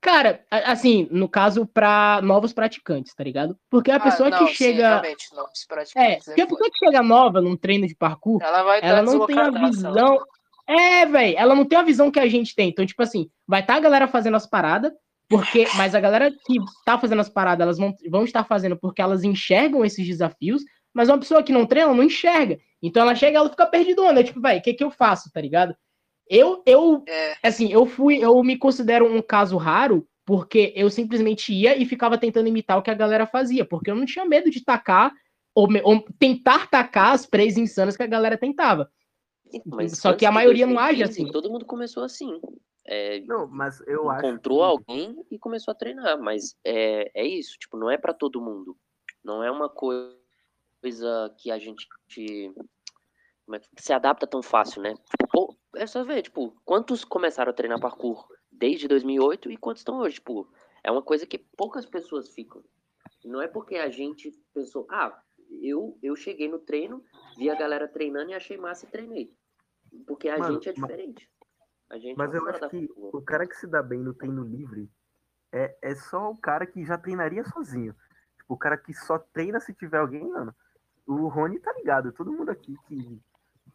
[0.00, 3.54] Cara, assim, no caso, pra novos praticantes, tá ligado?
[3.68, 4.88] Porque a Ah, pessoa não, que chega.
[4.88, 8.42] realmente, não, os É, praticantes porque a pessoa que chega nova num treino de parkour,
[8.42, 10.18] Ela vai ela não tem a visão.
[10.66, 12.70] É, velho, ela não tem a visão que a gente tem.
[12.70, 14.92] Então, tipo assim, vai estar a galera fazendo as paradas,
[15.28, 19.02] porque, mas a galera que tá fazendo as paradas, elas vão, vão estar fazendo porque
[19.02, 20.62] elas enxergam esses desafios,
[20.94, 22.58] mas uma pessoa que não treina, ela não enxerga.
[22.82, 25.76] Então ela chega, ela fica perdidona, tipo, velho, o que que eu faço, tá ligado?
[26.28, 31.52] Eu, eu, É, assim, eu fui, eu me considero um caso raro, porque eu simplesmente
[31.52, 34.48] ia e ficava tentando imitar o que a galera fazia, porque eu não tinha medo
[34.50, 35.12] de tacar
[35.54, 38.88] ou, ou tentar tacar as presas insanas que a galera tentava.
[39.66, 41.32] Mas Só que a de maioria não age 2015, assim.
[41.32, 42.40] Todo mundo começou assim.
[42.86, 44.26] É, Não, mas eu acho.
[44.26, 48.14] encontrou que- alguém e começou a treinar, mas é, é isso, tipo, não é pra
[48.14, 48.76] todo mundo.
[49.24, 50.16] Não é uma coisa
[51.38, 51.86] que a gente
[53.44, 54.94] como é que se adapta tão fácil, né?
[55.32, 59.98] Pô, é só ver, tipo, quantos começaram a treinar parkour desde 2008 e quantos estão
[59.98, 60.48] hoje, tipo,
[60.84, 62.62] é uma coisa que poucas pessoas ficam.
[63.24, 65.20] Não é porque a gente pensou, ah,
[65.60, 67.04] eu eu cheguei no treino,
[67.36, 69.34] vi a galera treinando e achei massa e treinei.
[70.06, 71.28] Porque a Mano, gente é diferente.
[71.90, 73.18] A gente Mas é eu acho que curva.
[73.18, 74.88] o cara que se dá bem no treino livre
[75.52, 77.96] é, é só o cara que já treinaria sozinho.
[78.38, 80.54] Tipo, o cara que só treina se tiver alguém, mano.
[81.12, 82.12] O Rony tá ligado.
[82.12, 83.20] Todo mundo aqui que,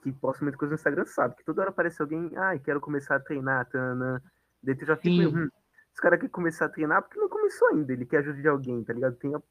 [0.01, 3.15] que posta muita coisa no Instagram sabe que toda hora aparece alguém, ai, quero começar
[3.17, 4.23] a treinar, tana.
[4.63, 5.35] Daí tu já fica, Sim.
[5.37, 5.49] hum,
[5.91, 7.91] esse cara quer começar a treinar porque não começou ainda.
[7.91, 9.15] Ele quer ajuda de alguém, tá ligado?
[9.17, 9.41] Tem, a-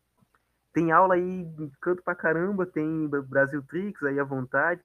[0.73, 1.47] tem aula aí,
[1.81, 4.83] canto pra caramba, tem Brasil Tricks aí à vontade,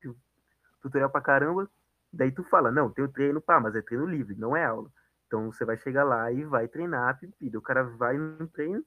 [0.82, 1.70] tutorial pra caramba.
[2.12, 4.89] Daí tu fala, não, tem o treino, pá, mas é treino livre, não é aula.
[5.28, 7.58] Então você vai chegar lá e vai treinar a pepida.
[7.58, 8.84] O cara vai no treino,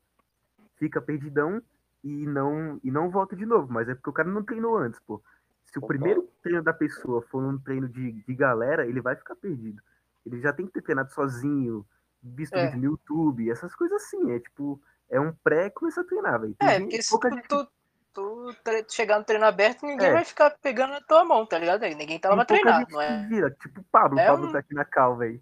[0.77, 1.63] fica perdidão
[2.03, 3.73] e não, e não volta de novo.
[3.73, 5.23] Mas é porque o cara não treinou antes, pô.
[5.65, 9.35] Se o primeiro treino da pessoa for um treino de, de galera, ele vai ficar
[9.37, 9.81] perdido.
[10.27, 11.87] Ele já tem que ter treinado sozinho,
[12.23, 12.67] visto É.
[12.67, 14.33] vídeo no YouTube, essas coisas assim.
[14.33, 14.81] É tipo,
[15.11, 16.55] é um pré começar a treinar, velho.
[16.61, 17.67] É, porque se tu, gente- tu,
[18.13, 18.55] tu
[18.91, 20.13] chegar no treino aberto, ninguém É.
[20.13, 21.83] vai ficar pegando na tua mão, tá ligado?
[21.83, 23.27] Ninguém tá lá pra treinar, não é?
[23.27, 23.51] vira.
[23.51, 24.19] Tipo o Pablo.
[24.19, 25.41] É o Pablo um- tá aqui na cal, velho.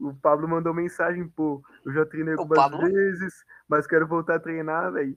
[0.00, 2.80] O Pablo mandou mensagem, pô, eu já treinei algumas Pablo?
[2.80, 5.16] vezes, mas quero voltar a treinar, velho.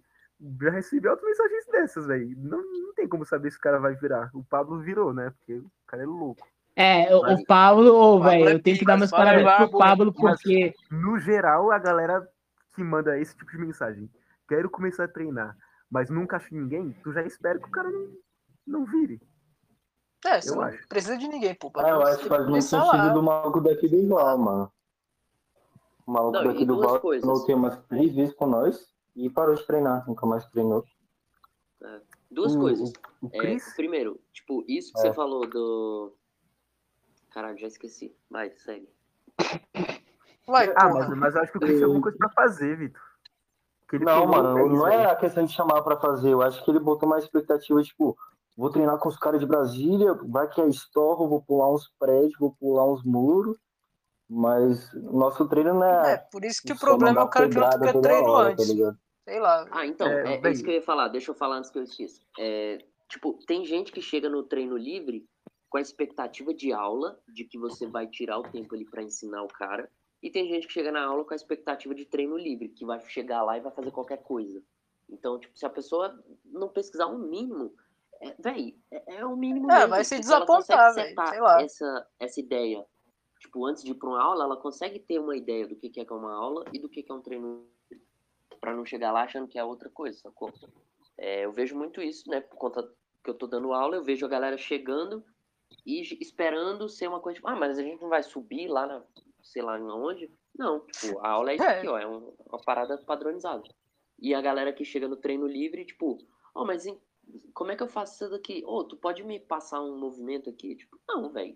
[0.61, 2.36] Já recebi outras mensagens dessas, velho.
[2.38, 4.29] Não, não tem como saber se o cara vai virar.
[4.33, 5.31] O Pablo virou, né?
[5.38, 6.45] Porque o cara é louco.
[6.75, 9.47] É, o, Mas- o Pablo, ô, Pablo velho, é eu tenho que dar meus parabéns
[9.47, 9.77] a pro.
[9.77, 10.73] Pablo, porque.
[10.91, 12.27] No geral, a galera
[12.75, 14.09] que manda esse tipo de mensagem,
[14.49, 15.55] quero começar a treinar,
[15.89, 18.09] mas nunca acho ninguém, tu já espera que o cara não,
[18.67, 19.21] não vire.
[20.25, 20.86] É, você Eu não acho.
[20.89, 21.71] precisa de ninguém, pô.
[21.77, 23.07] Ah, eu acho que faz muito sentido lá.
[23.09, 24.71] do maluco daqui do Val, mano.
[26.05, 27.21] O maluco Não, daqui do duas Val coisas.
[27.23, 27.53] treinou o quê?
[27.53, 30.84] umas três vezes com nós e parou de treinar, nunca mais treinou.
[32.30, 32.91] Duas O- coisas.
[33.22, 35.01] O É, Chris, primeiro, tipo, isso que É.
[35.03, 36.13] você falou do.
[37.32, 38.16] Caralho, já esqueci.
[38.30, 38.89] Vai, segue.
[40.47, 43.01] Vai, ah, mas, mas eu acho que o Chris tem alguma coisa pra fazer, Vitor.
[44.01, 46.30] Não, mano, não é a questão de chamar pra fazer.
[46.32, 48.18] Eu acho que ele botou mais expectativa, tipo,
[48.57, 52.38] vou treinar com os caras de Brasília, vai que é estorro, vou pular uns prédios,
[52.39, 53.57] vou pular uns muros.
[54.28, 56.18] Mas nosso treino não É, é.
[56.18, 58.68] por isso que o problema é o cara que não treino hora, antes.
[58.76, 58.97] Tá?
[59.26, 59.67] Sei lá.
[59.71, 61.07] Ah, então, É, é, é isso que eu ia falar.
[61.07, 62.21] Deixa eu falar antes que eu esqueça.
[62.39, 62.78] É,
[63.09, 65.28] tipo, tem gente que chega no treino livre
[65.67, 69.43] com a expectativa de aula, de que você vai tirar o tempo ali pra ensinar
[69.43, 69.89] o cara.
[70.21, 72.99] E tem gente que chega na aula com a expectativa de treino livre, que vai
[73.09, 74.63] chegar lá e vai fazer qualquer coisa.
[75.09, 77.73] Então, tipo, se a pessoa não pesquisar o mínimo,
[78.21, 79.69] é, véi, é, é o mínimo.
[79.71, 81.61] É, mesmo, vai se desapontar, setar sei lá.
[81.61, 82.86] Essa, essa ideia.
[83.39, 86.05] Tipo, antes de ir pra uma aula, ela consegue ter uma ideia do que é
[86.05, 87.67] que é uma aula e do que que é um treino
[88.66, 90.51] Pra não chegar lá achando que é outra coisa, sacou?
[91.20, 92.41] É, eu vejo muito isso, né?
[92.41, 92.82] Por conta
[93.24, 95.24] que eu tô dando aula, eu vejo a galera chegando
[95.86, 99.03] e esperando ser uma coisa tipo, ah, mas a gente não vai subir lá na,
[99.43, 100.32] sei lá onde.
[100.57, 101.78] Não, tipo, a aula é isso É.
[101.78, 103.61] aqui, ó, é um- uma parada padronizada.
[104.18, 106.18] E a galera que chega no treino livre, tipo,
[106.55, 106.99] oh, mas em-
[107.53, 108.63] como é que eu faço isso daqui?
[108.66, 110.76] Ô, tu pode me passar um movimento aqui?
[110.76, 111.55] Tipo, não, velho.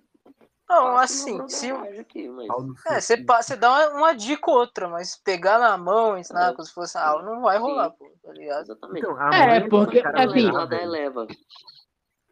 [0.69, 2.47] Não, assim, se, aqui, mas...
[2.85, 6.53] É, você, você dá uma, uma dica ou outra, mas pegar na mão, ensinar É.
[6.53, 7.63] como se fosse aula, não vai Sim.
[7.63, 8.61] rolar, pô, tá ligado?
[8.61, 8.99] Exatamente.
[9.03, 10.79] Então, a É, porque, cara assim, lá da.
[10.79, 11.25] Eleva.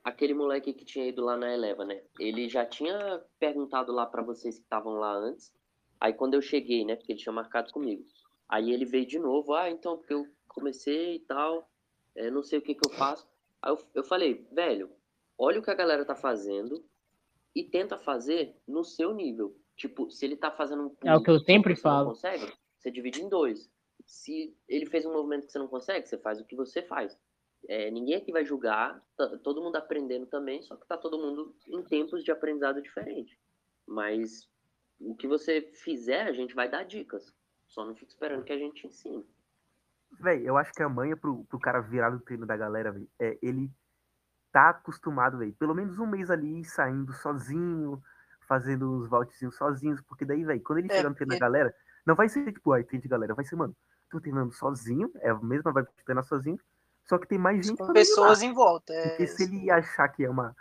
[0.03, 1.99] Aquele moleque que tinha ido lá na Eleva, né?
[2.19, 5.51] Ele já tinha perguntado lá pra vocês que estavam lá antes.
[5.99, 6.95] Aí quando eu cheguei, né?
[6.95, 8.05] Porque ele tinha marcado comigo.
[8.47, 9.53] Aí ele veio de novo.
[9.53, 11.67] Ah, então, porque eu comecei e tal.
[12.15, 13.27] é, não sei o que que eu faço.
[13.61, 14.89] Aí eu, eu falei, velho,
[15.37, 16.85] olha o que a galera tá fazendo
[17.59, 19.55] e tenta fazer no seu nível.
[19.75, 22.09] Tipo, se ele tá fazendo um É o que eu pulo sempre você não falo.
[22.09, 23.71] consegue, você divide em dois.
[24.05, 27.17] Se ele fez um movimento que você não consegue, você faz o que você faz.
[27.67, 31.55] É, ninguém aqui vai julgar, tá todo mundo aprendendo também, só que tá todo mundo
[31.67, 33.37] em tempos de aprendizado diferente.
[33.87, 34.47] Mas
[34.99, 37.33] o que você fizer, a gente vai dar dicas.
[37.67, 39.25] Só não fica esperando que a gente ensine.
[40.19, 43.07] Véi, eu acho que a manha pro, pro cara virar do treino da galera, véi,
[43.19, 43.69] é ele
[44.51, 48.01] tá acostumado, véi, pelo menos um mês ali saindo sozinho,
[48.47, 51.39] fazendo uns voltezinhos sozinhos, porque daí, véi, quando ele É, chegar no treino da porque-
[51.41, 51.75] galera,
[52.05, 53.75] não vai ser tipo, ai, treino de galera, vai ser, mano,
[54.09, 56.57] tô treinando sozinho, é a mesma vibe de treinar sozinho,
[57.05, 58.93] só que tem mais gente Com pessoas em volta.
[58.93, 60.55] É, Porque se ele achar que é uma.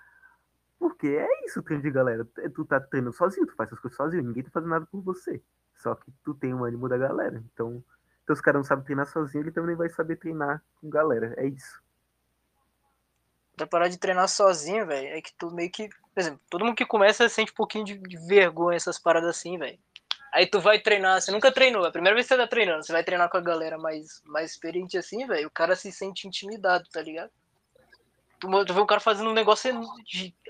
[0.79, 2.25] Porque é isso, treino de galera.
[2.55, 5.43] Tu tá treinando sozinho, tu faz as coisas sozinho, ninguém tá fazendo nada por você.
[5.75, 7.43] Só que tu tem o ânimo da galera.
[7.53, 7.83] Então,
[8.23, 11.35] então os caras não sabem treinar sozinho, ele também vai saber treinar com galera.
[11.37, 11.83] É isso.
[13.57, 15.89] Pra parar de treinar sozinho, velho, é que tu meio que.
[15.89, 19.59] Por exemplo, todo mundo que começa sente um pouquinho de, de vergonha essas paradas assim,
[19.59, 19.79] velho.
[20.33, 22.85] Aí tu vai treinar, você nunca treinou, é a primeira vez que você tá treinando,
[22.85, 26.29] você vai treinar com a galera mais, mais experiente assim, velho, o cara se sente
[26.29, 27.31] intimidado, tá ligado?
[28.39, 29.73] Tu, tu vê o cara fazendo um negócio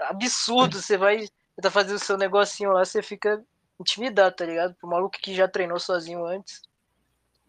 [0.00, 3.40] absurdo, você vai tentar fazer o seu negocinho lá, você fica
[3.78, 4.74] intimidado, tá ligado?
[4.74, 6.62] Pro maluco que já treinou sozinho antes.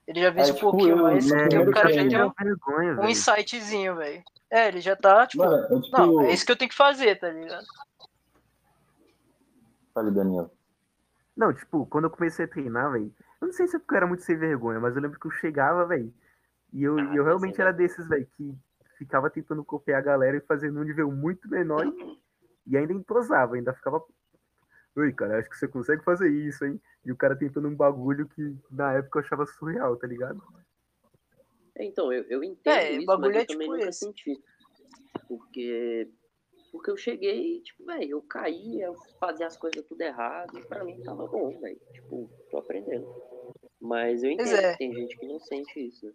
[0.08, 3.00] Ele já fez É, um tipo, pouquinho eu, e primeiro o cara já um, vergonha,
[3.00, 4.24] um insightzinho, velho.
[4.50, 6.78] É, ele já tá, tipo, Mano, eu, tipo, não, é isso que eu tenho que
[6.78, 7.66] fazer, tá ligado?
[9.94, 10.52] Fale, Daniel.
[11.36, 13.98] Não, tipo, quando eu comecei a treinar, velho, eu não sei se é porque eu
[13.98, 16.14] era muito sem vergonha, mas eu lembro que eu chegava, velho,
[16.74, 18.58] e eu, Ah, eu realmente sem era desses, velho, que
[18.98, 22.20] ficava tentando copiar a galera e fazer num nível muito menor e,
[22.66, 24.04] e ainda entrosava, ainda ficava.
[24.96, 26.82] Oi, cara, acho que você consegue fazer isso, hein?
[27.06, 30.42] E o cara tentando um bagulho que na época eu achava surreal, tá ligado?
[31.78, 34.00] É, Então, eu, eu entendo É, isso, mas eu é também tipo nunca esse.
[34.00, 34.42] senti.
[35.28, 36.10] Porque,
[36.72, 40.84] porque eu cheguei, tipo, velho, eu caía, eu fazia as coisas tudo errado, e pra
[40.84, 41.80] mim tava bom, velho.
[41.94, 43.08] Tipo, tô aprendendo.
[43.80, 44.72] Mas eu entendo é.
[44.74, 46.12] que tem gente que não sente isso.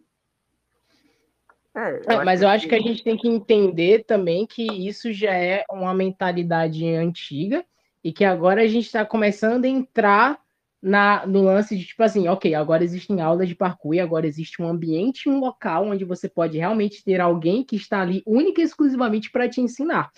[1.74, 5.12] É, É, mas eu acho que a assim, gente tem que entender também que isso
[5.12, 7.64] já é uma mentalidade antiga
[8.04, 10.42] e que agora a gente está começando a entrar
[10.82, 14.60] na, no lance de tipo assim, ok, agora existem aulas de parkour e agora existe
[14.60, 18.64] um ambiente, um local onde você pode realmente ter alguém que está ali única e
[18.64, 20.10] exclusivamente para te ensinar.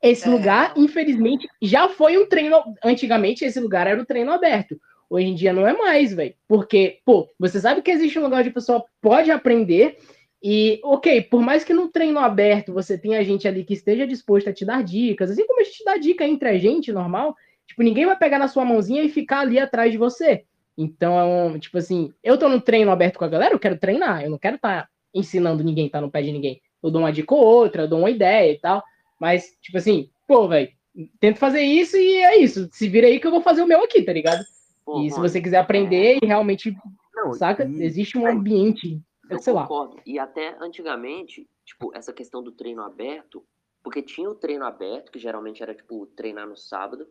[0.00, 0.30] Esse É.
[0.30, 2.56] lugar, infelizmente, já foi um treino.
[2.84, 4.80] Antigamente, esse lugar era o treino aberto.
[5.10, 6.34] Hoje em dia não é mais, velho.
[6.48, 9.98] Porque, pô, você sabe que existe um lugar onde a pessoa pode aprender
[10.42, 14.48] e, ok, por mais que no treino aberto você tenha gente ali que esteja disposto
[14.48, 17.36] a te dar dicas, assim como a gente dá dica entre a gente, normal,
[17.72, 20.44] tipo, ninguém vai pegar na sua mãozinha e ficar ali atrás de você.
[20.76, 24.30] Então, tipo assim, eu tô no treino aberto com a galera, eu quero treinar, eu
[24.30, 26.60] não quero estar ensinando ninguém, tá no pé de ninguém.
[26.82, 28.82] Eu dou uma dica ou outra, eu dou uma ideia e tal,
[29.18, 30.70] mas, tipo assim, pô, velho,
[31.18, 32.68] tento fazer isso e é isso.
[32.72, 34.44] Se vira aí que eu vou fazer o meu aqui, tá ligado?
[34.84, 36.76] Pô, E se Rony, você quiser aprender e realmente,
[37.14, 39.00] não, saca, e- existe um é, ambiente,
[39.30, 39.62] Eu sei lá.
[39.62, 40.00] concordo.
[40.04, 43.44] E até antigamente, tipo, essa questão do treino aberto,
[43.82, 47.06] porque tinha o treino aberto, que geralmente era, tipo, treinar no sábado,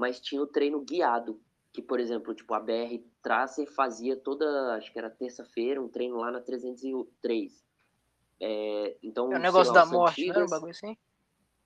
[0.00, 1.38] mas tinha o treino guiado,
[1.72, 6.16] que, por exemplo, tipo, a BR Tracer fazia toda, acho que era terça-feira, um treino
[6.16, 7.62] lá na 303.
[8.40, 10.42] É, então, É o negócio lá, da morte, né?
[10.42, 10.96] Um bagulho assim.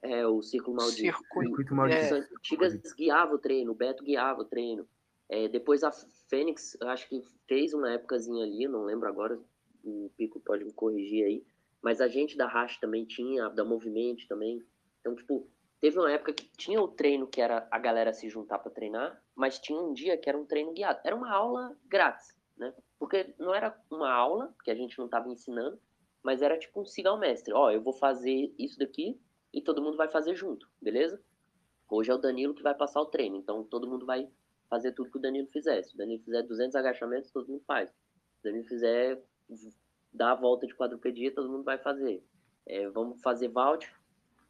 [0.03, 1.17] É, o Círculo Maldito.
[1.17, 1.49] Circuito.
[1.49, 2.01] Circuito O maldito.
[2.01, 2.23] É.
[2.23, 4.87] Santigas guiava o treino, o Beto guiava o treino.
[5.29, 5.93] É, depois a
[6.29, 9.41] Fênix, eu acho que fez uma épocazinha ali, não lembro agora,
[9.83, 11.47] o Pico pode me corrigir aí,
[11.81, 14.63] mas a gente da Racha também tinha, da Movimento também.
[15.01, 15.49] Então, tipo,
[15.85, 19.23] teve uma época que tinha o treino que era a galera se juntar para treinar,
[19.35, 20.99] mas tinha um dia que era um treino guiado.
[21.05, 22.73] Era uma aula grátis, né?
[22.99, 25.79] Porque não era uma aula, que a gente não estava ensinando,
[26.23, 27.53] mas era tipo um siga ao mestre.
[27.53, 29.21] Ó, eu vou fazer isso daqui
[29.53, 31.23] e todo mundo vai fazer junto, beleza?
[31.91, 34.27] Hoje é o Danilo que vai passar o treino, então todo mundo vai
[34.71, 35.83] fazer tudo que o Danilo fizer.
[35.83, 37.91] Se o Danilo fizer 200 agachamentos, todo mundo faz.
[37.91, 39.23] Se o Danilo fizer
[40.11, 42.25] dar a volta de quadrupedia, todo mundo vai fazer.
[42.65, 43.87] É, vamos fazer vault,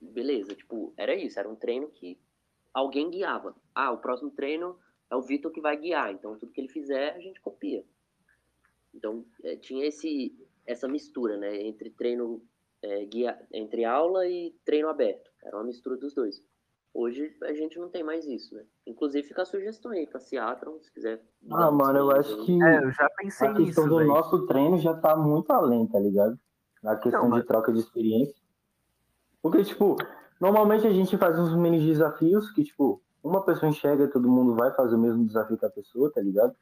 [0.00, 0.54] beleza.
[0.54, 2.18] Tipo, era isso, era um treino que
[2.72, 3.54] alguém guiava.
[3.74, 4.78] Ah, o próximo treino
[5.10, 7.84] é o Vitor que vai guiar, então tudo que ele fizer a gente copia.
[8.94, 10.34] Então é, tinha esse
[10.66, 12.42] essa mistura, né, entre treino
[12.80, 15.30] é, guia, entre aula e treino aberto.
[15.42, 16.42] Era uma mistura dos dois.
[16.92, 18.64] Hoje a gente não tem mais isso, né?
[18.86, 21.20] Inclusive fica a sugestão aí pra Seattle, se quiser.
[21.50, 24.08] Ah, mano, eu acho que É, eu já pensei a questão nisso, do velho.
[24.08, 26.38] nosso treino já tá muito além, tá ligado?
[26.82, 28.43] Na questão Não, mas- de troca de experiência.
[29.44, 29.98] Porque, tipo,
[30.40, 34.54] normalmente a gente faz uns mini desafios que, tipo, uma pessoa enxerga e todo mundo
[34.54, 36.56] vai fazer o mesmo desafio que a pessoa, tá ligado?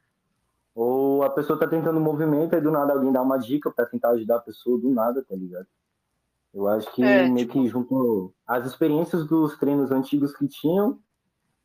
[0.75, 3.85] Ou a pessoa tá tentando um movimento e do nada alguém dá uma dica pra
[3.85, 5.65] tentar ajudar a pessoa do nada, tá ligado?
[6.53, 10.99] Eu acho que É, meio que juntou as experiências dos treinos antigos que tinham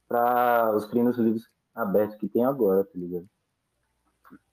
[0.06, 3.28] para os treinos livres abertos que tem agora, tá ligado?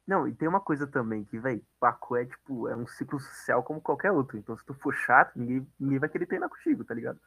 [0.08, 3.64] Não, e tem uma coisa também que, velho, parkour é tipo, é um ciclo social
[3.64, 4.38] como qualquer outro.
[4.38, 7.20] Então, se tu for chato, ninguém, ninguém vai querer treinar contigo, tá ligado?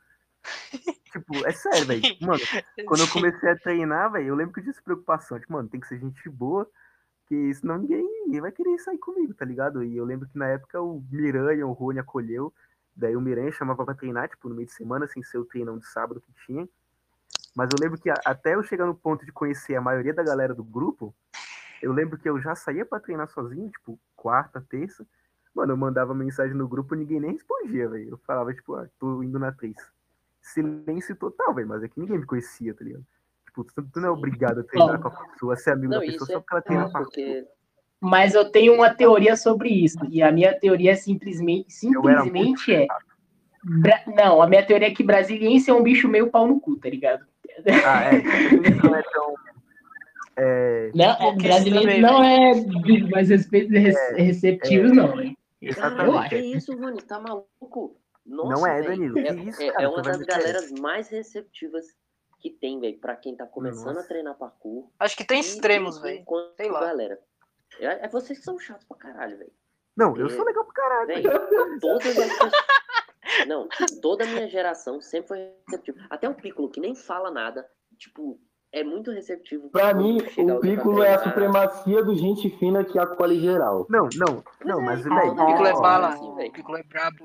[1.12, 2.03] tipo, é sério, velho.
[2.20, 2.41] Mano,
[2.87, 5.41] quando eu comecei a treinar, velho, eu lembro que eu tinha essa preocupação.
[5.41, 6.70] Tipo, mano, tem que ser gente boa,
[7.20, 9.83] porque senão ninguém, ninguém vai querer sair comigo, tá ligado?
[9.83, 12.55] E eu lembro que na época o Miranha, o Rony acolheu.
[12.95, 15.79] Daí o Miranha chamava pra treinar, tipo, no meio de semana, sem ser o treinão
[15.79, 16.68] de sábado que tinha.
[17.57, 20.55] Mas eu lembro que até eu chegar no ponto de conhecer a maioria da galera
[20.55, 21.14] do grupo,
[21.83, 25.07] eu lembro que eu já saía pra treinar sozinho, tipo, quarta, terça.
[25.55, 28.11] Mano, eu mandava mensagem no grupo e ninguém nem respondia, velho.
[28.11, 29.76] Eu falava, tipo, ah, tô indo na três.
[30.41, 33.05] Silêncio total, velho, mas é que ninguém me conhecia, tá ligado?
[33.47, 36.07] Tipo, tu, tu não é obrigado a treinar com a pessoa, ser amigo Não, da
[36.07, 37.05] pessoa só é porque ela treina parkour.
[37.12, 37.47] porque
[38.01, 39.99] Mas eu tenho uma teoria sobre isso.
[40.11, 42.87] E a minha teoria é simplesmente, simplesmente é.
[43.64, 46.76] Bra- Não, a minha teoria é que brasiliense é um bicho meio pau no cu,
[46.76, 47.26] tá ligado?
[47.85, 48.22] Ah, é.
[48.85, 49.35] Não é tão.
[50.41, 55.36] É, Não, Porque brasileiro também, não é bicho mais respe- rece- receptivos, não, hein?
[55.61, 55.74] Eu
[56.28, 57.03] que isso, Rony?
[57.03, 58.01] Tá maluco?
[58.24, 61.86] Nossa, Não é, Danilo, É, isso, é- cara, é uma das galeras mais receptivas
[62.41, 64.01] que tem, velho, pra quem tá começando Nossa.
[64.03, 64.89] a treinar parkour.
[65.01, 66.20] Acho que tem E- extremos, velho.
[66.20, 66.80] enquanto Sei lá.
[66.80, 67.18] Galera,
[67.80, 69.53] é, é vocês que são chatos pra caralho, velho.
[69.97, 71.07] Não, eu sou legal pra caralho.
[71.09, 71.80] Véi, velho.
[71.80, 72.53] todas as pessoas...
[73.49, 73.68] Não,
[74.01, 75.99] toda a minha geração sempre foi receptiva.
[76.09, 77.68] Até o Piccolo, que nem fala nada,
[77.99, 78.41] tipo,
[78.73, 79.71] é muito receptivo.
[79.71, 83.87] Pra mim, o Piccolo é a supremacia do gente fina que acolhe geral.
[83.89, 85.33] Não, não, não, é, mas, então, velho.
[85.33, 86.09] O Piccolo é bala.
[86.09, 86.53] assim, O velho.
[86.53, 87.25] Piccolo é brabo.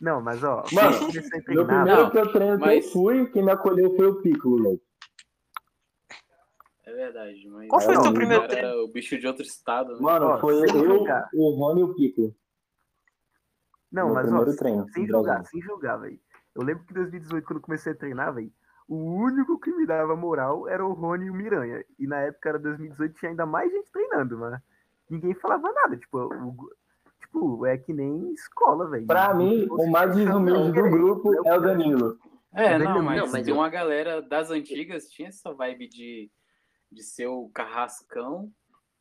[0.00, 3.52] Não, mas ó, Mano, treinar, primeiro que eu treino que mas- eu fui, quem me
[3.52, 4.80] acolheu foi o Piccolo, velho.
[6.84, 7.68] É verdade, mas.
[7.68, 8.82] Qual foi o teu primeiro Era treino?
[8.84, 9.98] o bicho de outro estado, né?
[10.00, 11.04] Mano, foi eu,
[11.34, 12.34] o Rony e o Piccolo.
[13.90, 14.88] Não, Meu mas ó, treino.
[14.88, 16.18] sem no julgar, sem julgar, velho.
[16.54, 18.52] Eu lembro que em 2018, quando eu comecei a treinar, velho,
[18.92, 21.82] o único que me dava moral era o Rony e o Miranha.
[21.98, 24.60] E na época era 2018, tinha ainda mais gente treinando, mano.
[25.08, 26.70] Ninguém falava nada, tipo, o,
[27.20, 29.06] tipo, é que nem escola, velho.
[29.06, 32.18] Pra mim, o mais desumilde do grupo é o Danilo.
[32.54, 35.88] É, Mas não, mas, Não, mas tem eu- uma galera das antigas tinha essa vibe
[35.88, 36.30] de,
[36.90, 38.52] de ser o carrascão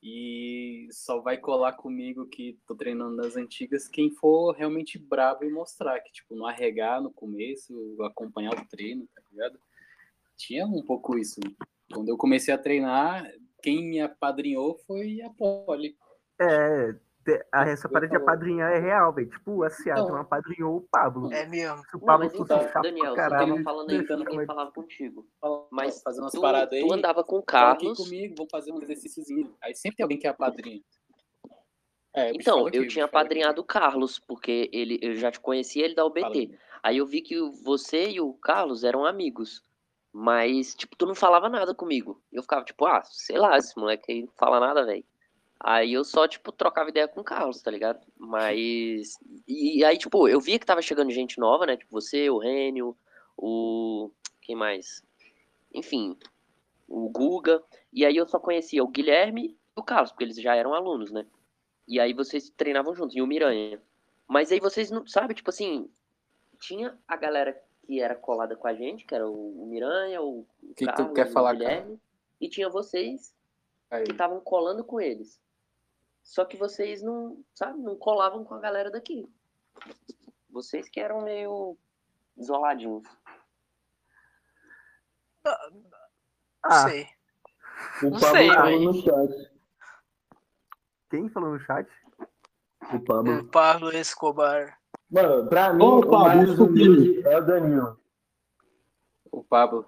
[0.01, 5.49] e só vai colar comigo que tô treinando nas antigas quem for realmente brabo e
[5.51, 7.73] mostrar que, tipo, não arregar no começo,
[8.03, 9.59] acompanhar o treino, tá ligado?
[10.47, 11.39] Tinha um pouco isso.
[11.93, 13.23] Quando eu comecei a treinar,
[13.61, 15.95] quem me apadrinhou foi a Poli.
[16.39, 16.95] É,
[17.51, 19.29] a, essa Eu parada de apadrinhar é real, velho.
[19.29, 20.17] Tipo, a Seattle Não.
[20.17, 21.31] apadrinhou o Pablo.
[21.31, 21.77] É mesmo.
[21.85, 24.39] Se o Não, Pablo mas fosse então, chato Daniel, pra caralho, tava falando aí ninguém
[24.39, 25.27] eu- falava contigo.
[25.69, 26.81] Mas fazer umas tu, paradas aí.
[26.87, 27.97] tu andava com o Carlos.
[27.97, 29.53] comigo, vou fazer um exercíciozinho.
[29.61, 30.81] Aí sempre tem alguém que é apadrinha.
[32.13, 35.95] É, Então, aqui, eu tinha apadrinhado o Carlos, porque ele, eu já te conhecia ele
[35.95, 36.57] da UBT.
[36.83, 36.97] aí.
[36.97, 39.61] Eu vi que você e o Carlos eram amigos.
[40.13, 42.21] Mas, tipo, tu não falava nada comigo.
[42.31, 45.05] Eu ficava, tipo, ah, sei lá, esse moleque aí não fala nada, velho.
[45.59, 47.99] Aí eu só, tipo, trocava ideia com o Carlos, tá ligado?
[48.17, 49.17] Mas.
[49.47, 51.77] E aí, tipo, eu via que tava chegando gente nova, né?
[51.77, 52.97] Tipo, você, o Rênio,
[53.37, 54.09] o.
[54.41, 55.03] Quem mais?
[55.73, 56.17] Enfim,
[56.87, 57.63] o Guga.
[57.93, 61.11] E aí eu só conhecia o Guilherme e o Carlos, porque eles já eram alunos,
[61.11, 61.25] né?
[61.87, 63.81] E aí vocês treinavam juntos, e o Miranha.
[64.27, 65.89] Mas aí vocês não, sabe, tipo assim,
[66.59, 70.85] tinha a galera que era colada com a gente, que era o Miranha, o que
[70.85, 72.01] tu Carlos, quer o falar, Guilherme,
[72.39, 73.35] e tinha vocês
[73.89, 74.05] Aí.
[74.05, 75.41] que estavam colando com eles.
[76.23, 79.27] Só que vocês não, sabe, não colavam com a galera daqui.
[80.49, 81.77] Vocês que eram meio
[82.37, 83.03] isoladinhos.
[85.43, 85.83] Não
[86.63, 87.07] Ah, sei.
[88.03, 88.83] O Não Pablo sei, falou velho.
[88.83, 89.51] no chat.
[91.09, 91.91] quem falou no chat?
[92.93, 93.45] O Pablo.
[93.49, 94.79] Pablo Escobar.
[95.11, 97.99] Mano, pra mim, Ô, o Pablo, mais humilde é o Danilo.
[99.29, 99.85] O Pablo.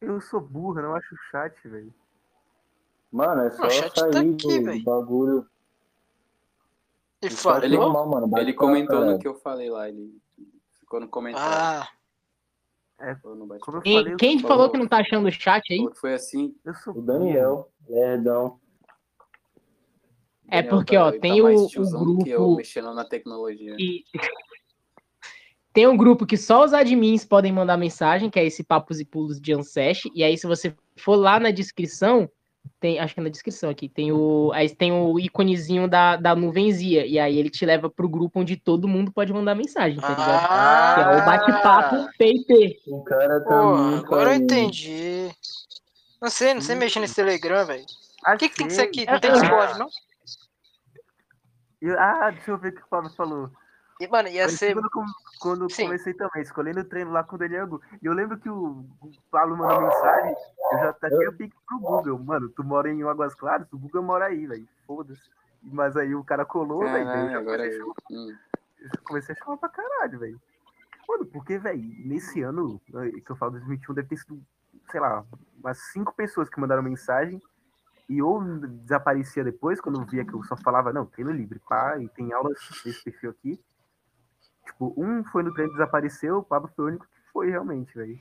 [0.00, 1.92] Eu sou burro, não acho chat, velho.
[3.12, 5.46] Mano, é só o chat tá sair aqui, do bagulho.
[7.22, 7.64] E chat falou?
[7.64, 8.38] é normal, mano.
[8.38, 9.88] Ele comentou no que eu falei lá.
[9.88, 10.18] Ele
[10.78, 11.88] ficou no comentário.
[12.98, 13.12] Ah,
[13.82, 14.70] Quem, falei, quem falou burro.
[14.70, 15.78] que não tá achando o chat aí?
[15.78, 16.56] Falou Foi assim.
[16.64, 18.59] Eu sou O Daniel, lerdão.
[20.50, 22.94] É Daniel porque, tá- ó, ele tem mais o- o tiozão que eu grupo- mexendo
[22.94, 23.76] na tecnologia.
[23.78, 24.04] E
[25.72, 29.04] tem um grupo que só os admins podem mandar mensagem, que é esse Papos e
[29.04, 30.10] Pulos de Ancest.
[30.14, 32.28] E aí, se você for lá na descrição,
[32.78, 36.34] tem, acho que é na descrição aqui, tem o, aí tem o íconezinho da, da
[36.34, 37.06] nuvenzia.
[37.06, 40.46] E aí ele te leva pro grupo onde todo mundo pode mandar mensagem, tá ligado?
[40.50, 42.80] ah, Que é o bate-papo PIP.
[42.88, 43.74] O cara tá Pô,
[44.06, 45.30] agora eu entendi.
[46.20, 47.84] Não sei, não sei mexer nesse Telegram, velho.
[48.26, 49.06] O que, que tem que ser aqui?
[49.06, 49.34] Não tem Ah.
[49.34, 49.88] Discord, não?
[51.80, 53.50] Eu- ah, deixa eu ver o que o Pablo falou.
[54.00, 54.72] E, mano, ia ser.
[54.74, 54.88] Quando,
[55.40, 57.80] quando comecei também, escolhendo o treino lá com o Daniel.
[58.02, 60.34] E eu lembro que o, o Pablo mandou mensagem,
[60.72, 62.18] eu já taquei o pique pro Google.
[62.18, 64.66] Mano, tu mora em Águas Claras, o Google mora aí, velho.
[64.86, 65.28] Foda-se.
[65.62, 66.92] Mas aí o cara colou, velho.
[66.92, 67.94] daí eu Caralho, já agora comecei, a eu.
[67.94, 68.36] chamar- Hum.
[68.80, 70.40] eu já comecei a chamar pra caralho, velho.
[71.06, 74.40] Mano, porque, velho, nesse ano, né, que eu falo 2021, deve ter sido,
[74.90, 75.24] sei lá,
[75.62, 77.42] umas cinco pessoas que mandaram mensagem.
[78.10, 81.96] E ou desaparecia depois, quando eu via que eu só falava, não, treino livre, pá,
[81.96, 83.64] e tem aulas desse perfil aqui.
[84.66, 87.94] Tipo, um foi no treino e desapareceu, o Pablo foi o único que foi realmente,
[87.94, 88.20] velho.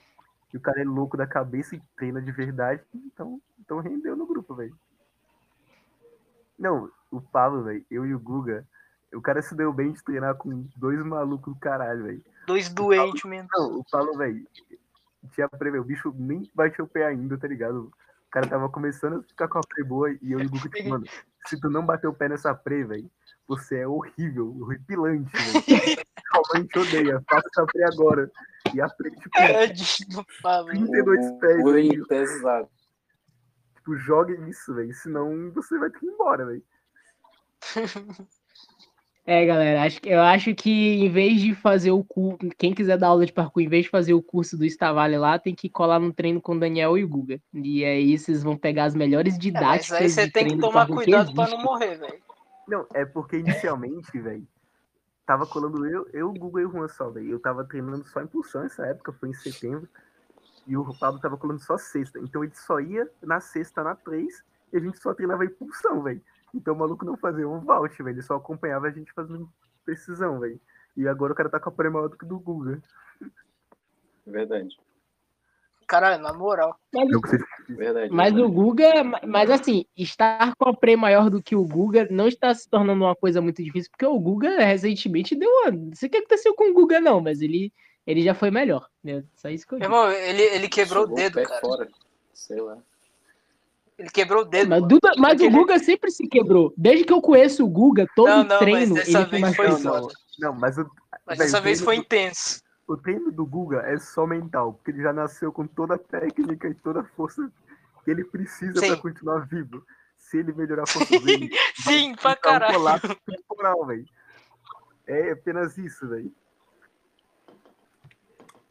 [0.54, 4.28] E o cara é louco da cabeça e treina de verdade, então, então rendeu no
[4.28, 4.78] grupo, velho.
[6.60, 8.68] Não, o Pablo, velho, eu e o Guga,
[9.12, 12.24] o cara se deu bem de treinar com dois malucos do caralho, velho.
[12.46, 13.50] Dois doentes mesmo.
[13.56, 14.48] Não, o Paulo, velho,
[15.32, 17.92] tinha pré, o bicho nem bateu o pé ainda, tá ligado?
[18.30, 20.70] O cara tava começando a ficar com a pré boa e eu e o Guga,
[20.70, 21.04] tipo, mano,
[21.48, 23.10] se tu não bateu o pé nessa pré, velho,
[23.48, 25.98] você é horrível, horripilante, velho.
[26.30, 28.32] Calma, te odeia, faça essa pré agora.
[28.72, 30.72] E a pré, tipo, do Pablo.
[30.72, 32.08] 32 pés, Bullying velho.
[32.08, 32.70] pesado.
[33.78, 36.64] Tipo, joga isso, velho, senão você vai ter que ir embora, velho.
[39.26, 42.98] É, galera, acho, que- eu acho que em vez de fazer o curso, quem quiser
[42.98, 45.70] dar aula de parkour, em vez de fazer o curso do Estavale lá, tem que
[45.70, 47.40] colar no treino com o Daniel e o Guga.
[47.54, 49.92] E aí vocês vão pegar as melhores É, mas didáticas.
[49.92, 51.58] aí você de tem que tomar cuidado pra existe.
[51.58, 52.20] não morrer, velho.
[52.68, 54.48] Não, é porque inicialmente, velho,
[55.28, 57.30] tava colando eu, eu, o Google e o Juan só, velho.
[57.30, 59.88] Eu tava treinando só impulsão nessa época, foi em setembro.
[60.66, 62.20] E o Pablo tava colando só sexta.
[62.20, 66.22] Então ele só ia na sexta, na 3, e a gente só treinava impulsão, velho.
[66.54, 68.16] Então o maluco não fazia um vault, velho.
[68.16, 69.50] Ele só acompanhava a gente fazendo
[69.86, 70.60] precisão, velho.
[70.95, 72.82] E agora o cara tá com a pré maior do que do Guga.
[74.26, 74.78] Verdade.
[75.89, 76.80] Caralho, na moral.
[76.93, 77.10] Mas,
[77.68, 78.14] Verdade.
[78.14, 78.41] mas verdade.
[78.41, 82.54] o Guga, mas assim, estar com a Prey maior do que o Guga não está
[82.54, 85.72] se tornando uma coisa muito difícil, porque o Guga recentemente deu uma.
[85.72, 87.74] Não sei o que aconteceu com o Guga, não, mas ele,
[88.06, 88.88] ele já foi melhor.
[89.04, 89.24] Né?
[89.34, 89.80] Só isso que eu.
[89.80, 91.60] Irmão, ele, ele quebrou o Jogou dedo, pé cara.
[91.60, 91.88] fora.
[92.36, 92.78] Sei lá.
[94.00, 94.70] Ele quebrou o dedo.
[94.70, 94.88] Mas.
[94.88, 96.74] Duda- mas o Guga sempre se quebrou.
[96.78, 99.56] Desde que eu conheço o Guga, todo Não, não, treino mas dessa ele vez mais
[99.56, 100.14] foi foda.
[100.39, 100.89] Não, mas o,
[101.28, 102.62] Mas dessa vez foi do- intenso.
[102.88, 106.68] O treino do Guga é só mental, porque ele já nasceu com toda a técnica
[106.70, 107.52] e toda a força
[108.04, 109.84] que ele precisa pra continuar vivo.
[110.18, 112.74] Se ele melhorar a força dele, Sim, pra vai ficar um caralho.
[112.76, 114.06] colapso temporal, velho.
[115.06, 116.32] É apenas isso, velho.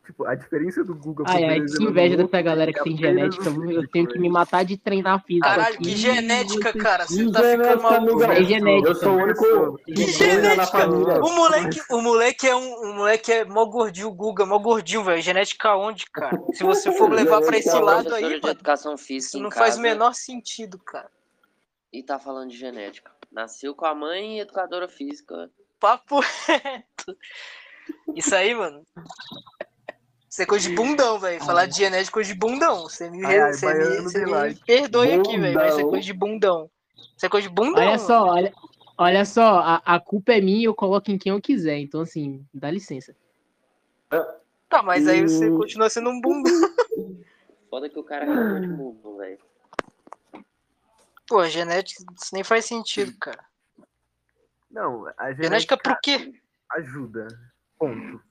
[0.08, 2.96] Tipo, a diferença do Guga Ai, ai, que inveja do dessa galera que é tem
[2.96, 3.50] genética.
[3.50, 5.46] Eu tenho que me matar de treinar físico.
[5.46, 5.84] Caralho, aqui.
[5.84, 7.04] que genética, cara.
[7.06, 8.22] Você Que tá ficando maluco.
[8.24, 8.88] É genética.
[8.88, 10.88] Eu sou o único Que genética.
[10.88, 15.04] O moleque, o moleque é um, o moleque é mó gordinho, o Guga, mó gordinho,
[15.04, 15.20] velho.
[15.20, 16.42] Genética onde, cara?
[16.54, 19.82] Se você for levar pra esse lado aí, de mano, educação física não faz o
[19.82, 21.10] menor sentido, cara.
[21.92, 23.10] e tá falando de genética.
[23.30, 25.50] Nasceu com a mãe educadora física.
[25.78, 27.14] Papo reto.
[28.16, 28.82] Isso aí, mano.
[30.30, 31.42] Isso é coisa de bundão, velho.
[31.42, 32.82] Falar de genética é coisa de bundão.
[32.82, 35.54] Você me, Ai, ai, você me, você me perdoe aqui, velho.
[35.54, 35.90] Mas isso é Bundão.
[35.90, 36.70] coisa de bundão.
[37.16, 37.74] Isso é coisa de bundão.
[37.82, 37.98] Olha mano.
[37.98, 38.52] só, olha,
[38.98, 41.78] olha só, a, a culpa é minha, eu coloco em quem eu quiser.
[41.78, 43.16] Então, assim, dá licença.
[44.68, 45.56] Tá, mas aí você Hum.
[45.56, 46.52] continua sendo um bundão.
[47.70, 49.38] Foda que o cara é de mundo, velho.
[51.26, 53.44] Pô, genética, isso nem faz sentido, cara.
[54.70, 56.32] Não, a Genética genética pro quê?
[56.70, 57.28] ajuda.
[57.78, 58.22] Ponto.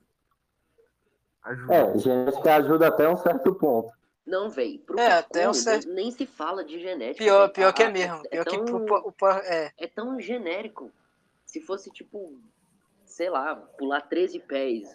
[1.48, 1.74] Ajuda.
[1.74, 3.90] É, genética ajuda até um certo ponto.
[4.26, 4.78] Não, velho.
[4.80, 7.24] Pro É, até um certo- nem se fala de genética.
[7.24, 7.52] Pior, velho.
[7.52, 8.22] pior que é Ah, mesmo.
[8.26, 8.76] É, Pior que tão,
[9.06, 9.72] o pa- é.
[9.78, 10.90] é tão genérico.
[11.46, 12.38] Se fosse, tipo,
[13.06, 14.86] sei lá, pular 13 pés.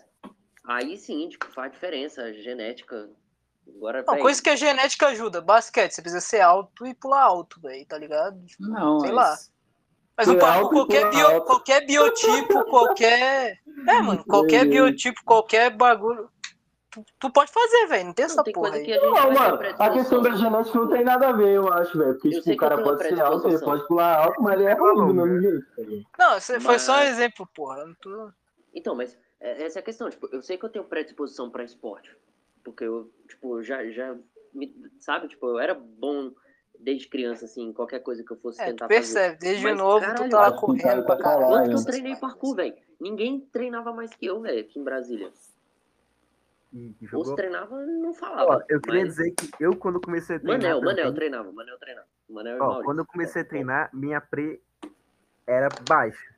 [0.66, 2.22] Aí sim, tipo, faz diferença.
[2.24, 3.10] A genética.
[3.76, 5.42] Agora, Não, coisa que a genética ajuda.
[5.42, 8.40] Basquete, você precisa ser alto e pular alto, velho, tá ligado?
[8.60, 9.38] Não, Sei mas- lá.
[10.16, 13.60] Mas o e qualquer, bio, qualquer biotipo, qualquer.
[13.88, 16.30] É, mano, qualquer biotipo, qualquer bagulho.
[16.94, 18.06] Tu, tu pode fazer, velho.
[18.06, 18.86] Não tem essa não, tem porra coisa aí.
[18.86, 21.74] que a gente Não, mano, a questão da genética não tem nada a ver, eu
[21.74, 22.14] acho, velho.
[22.14, 24.74] Porque, Eu tipo, o cara pode ser alto, ele pode pular alto, mas ele é
[24.74, 26.08] ruim do mesmo jeito.
[26.20, 27.86] Não, isso foi só um Mas- exemplo, porra.
[27.86, 28.30] Não tô...
[28.76, 30.10] Então, mas é- essa é a questão.
[30.10, 32.16] Tipo, eu sei que eu tenho predisposição pra esporte.
[32.64, 34.16] Porque eu, tipo, eu já, já
[34.54, 35.28] me- sabe?
[35.28, 36.32] Tipo, eu era bom
[36.80, 39.00] desde criança, assim, qualquer coisa que eu fosse É, tu tentar fazer.
[39.00, 41.48] percebe, desde Mas, novo caralho, tu tá lá correndo cara pra pra caralho.
[41.48, 42.76] Quanto que eu treinei parkour, velho?
[43.00, 45.32] Ninguém treinava mais que eu, velho, aqui em Brasília.
[46.74, 47.36] E, e Os jogou.
[47.36, 48.66] treinava não Ó, falava.
[48.68, 50.60] eu queria mas- dizer que eu, quando comecei a treinar.
[50.62, 52.08] Manel, Manel também, treinava, Manel treinava.
[52.28, 54.60] Manel Ó, quando eu comecei a treinar, minha pre
[55.46, 56.36] era baixa.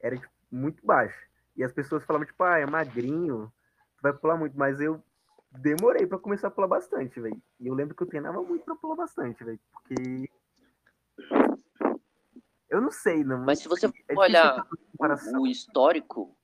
[0.00, 1.16] Era tipo, muito baixa.
[1.56, 3.52] E as pessoas falavam, tipo, ah, é magrinho,
[4.02, 4.58] vai pular muito.
[4.58, 5.00] Mas eu
[5.52, 7.40] demorei pra começar a pular bastante, velho.
[7.60, 9.60] E eu lembro que eu treinava muito pra pular bastante, velho.
[9.72, 10.28] Porque.
[12.68, 13.44] Eu não sei, não.
[13.44, 14.64] Mas se você é olhar
[15.38, 16.36] o histórico,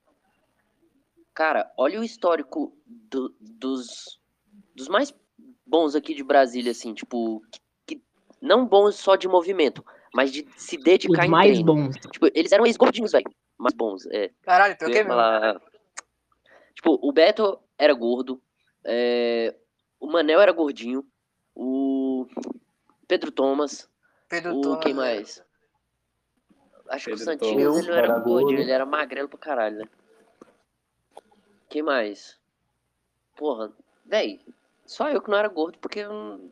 [1.37, 4.19] cara, olha o histórico do- dos,
[4.75, 5.13] dos mais
[5.63, 7.59] bons aqui de Brasília, assim, tipo, que,
[7.95, 8.03] que-
[8.41, 9.85] não bons só de movimento,
[10.15, 11.65] mas de se dedicar Os em mais treino.
[11.75, 11.95] bons.
[12.11, 13.29] Tipo, eles eram ex-gordinhos, velho.
[13.55, 14.31] Mais bons, é.
[14.41, 15.61] Caralho, pior Eu que falar-
[16.73, 18.41] Tipo, o Beto era gordo,
[18.83, 19.55] é,
[19.99, 21.05] o Manel era gordinho,
[21.55, 22.25] o
[23.07, 23.87] Pedro Thomas,
[24.27, 24.95] Pedro o Thomas, quem é.
[24.95, 25.43] mais?
[26.89, 27.83] Acho que o Pedro Santinho Thomas.
[27.83, 28.53] ele não era gordo.
[28.53, 29.85] ele era magrelo pra caralho, né?
[31.69, 32.37] Quem mais?
[33.35, 33.71] Porra,
[34.05, 34.39] véi,
[34.85, 36.51] só eu que não era gordo porque eu não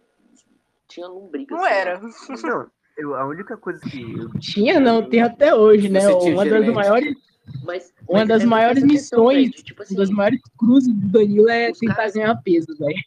[0.88, 1.56] tinha lombriga.
[1.56, 1.72] Não lá.
[1.72, 2.00] era.
[2.44, 6.08] Não, eu, a única coisa que eu Tinha, não, tem até hoje, né?
[6.08, 6.72] Uma das genética.
[6.74, 7.18] maiores,
[7.64, 10.94] Mas, uma mas das é maiores questão, missões, de, tipo uma assim, das maiores cruzes
[10.94, 13.04] do Danilo é Os tentar caras- ganhar peso, velho.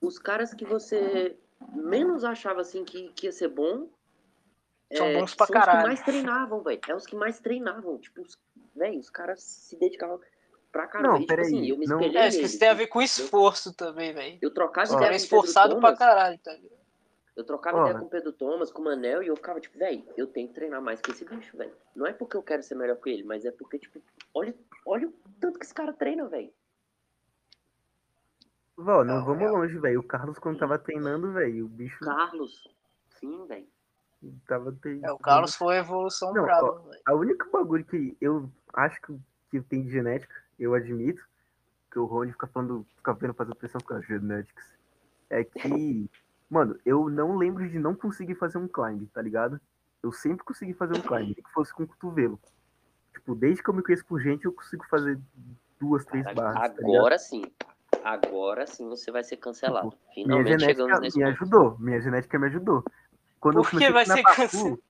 [0.00, 1.36] os caras que você
[1.74, 3.88] menos achava assim que, que ia ser bom
[4.92, 5.80] São é, bons pra são os caralho.
[5.80, 6.80] que mais treinavam, velho.
[6.88, 7.98] É os que mais treinavam.
[7.98, 8.38] Tipo, os,
[8.74, 10.20] véi, os caras se dedicavam
[10.70, 11.14] pra caramba.
[11.14, 12.86] Não, E, tipo assim, eu me não- espelhei É, isso que isso tem a ver
[12.88, 14.38] com esforço também, velho.
[14.40, 16.80] Eu trocava ideia Era com o esforçado Pedro pra Thomas, caralho, tá ligado?
[17.36, 17.80] Eu trocava Ó.
[17.82, 20.48] ideia com o Pedro Thomas, com o Manel, e eu ficava tipo, velho, eu tenho
[20.48, 21.72] que treinar mais que esse bicho, velho.
[21.94, 24.00] Não é porque eu quero ser melhor que ele, mas é porque, tipo,
[24.34, 24.54] olha,
[24.84, 26.52] olha o tanto que esse cara treina, velho.
[28.76, 29.56] Vó, não Não, vamos real.
[29.56, 30.00] longe, velho.
[30.00, 32.66] O Carlos, quando tava treinando, velho, o bicho Carlos.
[33.18, 33.66] Sim, velho.
[34.46, 35.06] tava treinando.
[35.06, 37.00] É, o Carlos foi a evolução Não, brava, velho.
[37.06, 39.18] A única bagulho que eu acho que,
[39.50, 41.22] que tem de genética, eu admito,
[41.90, 44.64] que o Rony fica falando, fica vendo fazer pressão com as genéticas.
[45.28, 46.08] é que,
[46.48, 49.60] mano, eu não lembro de não conseguir fazer um climb, tá ligado?
[50.02, 52.38] Eu sempre consegui fazer um climb, nem que fosse com o cotovelo.
[53.12, 55.18] Tipo, desde que eu me conheço por gente, eu consigo fazer
[55.80, 56.74] duas, três Caralho, barras.
[56.74, 57.44] tá agora sim.
[58.04, 59.88] Agora sim você vai ser cancelado.
[59.88, 61.42] Minha Finalmente chegamos genética nesse me ponto.
[61.42, 62.84] ajudou, minha genética me ajudou.
[63.40, 64.82] Quando eu Por comecei a vai ser cancelado?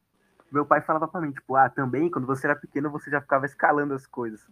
[0.52, 3.46] meu pai falava pra mim, tipo, ah, também, quando você era pequeno, você já ficava
[3.46, 4.46] escalando as coisas.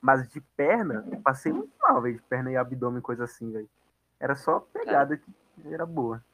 [0.00, 3.68] Mas de perna, eu passei muito mal, velho, de perna e abdômen, coisa assim, velho.
[4.18, 5.30] Era só pegada que
[5.72, 6.24] era boa.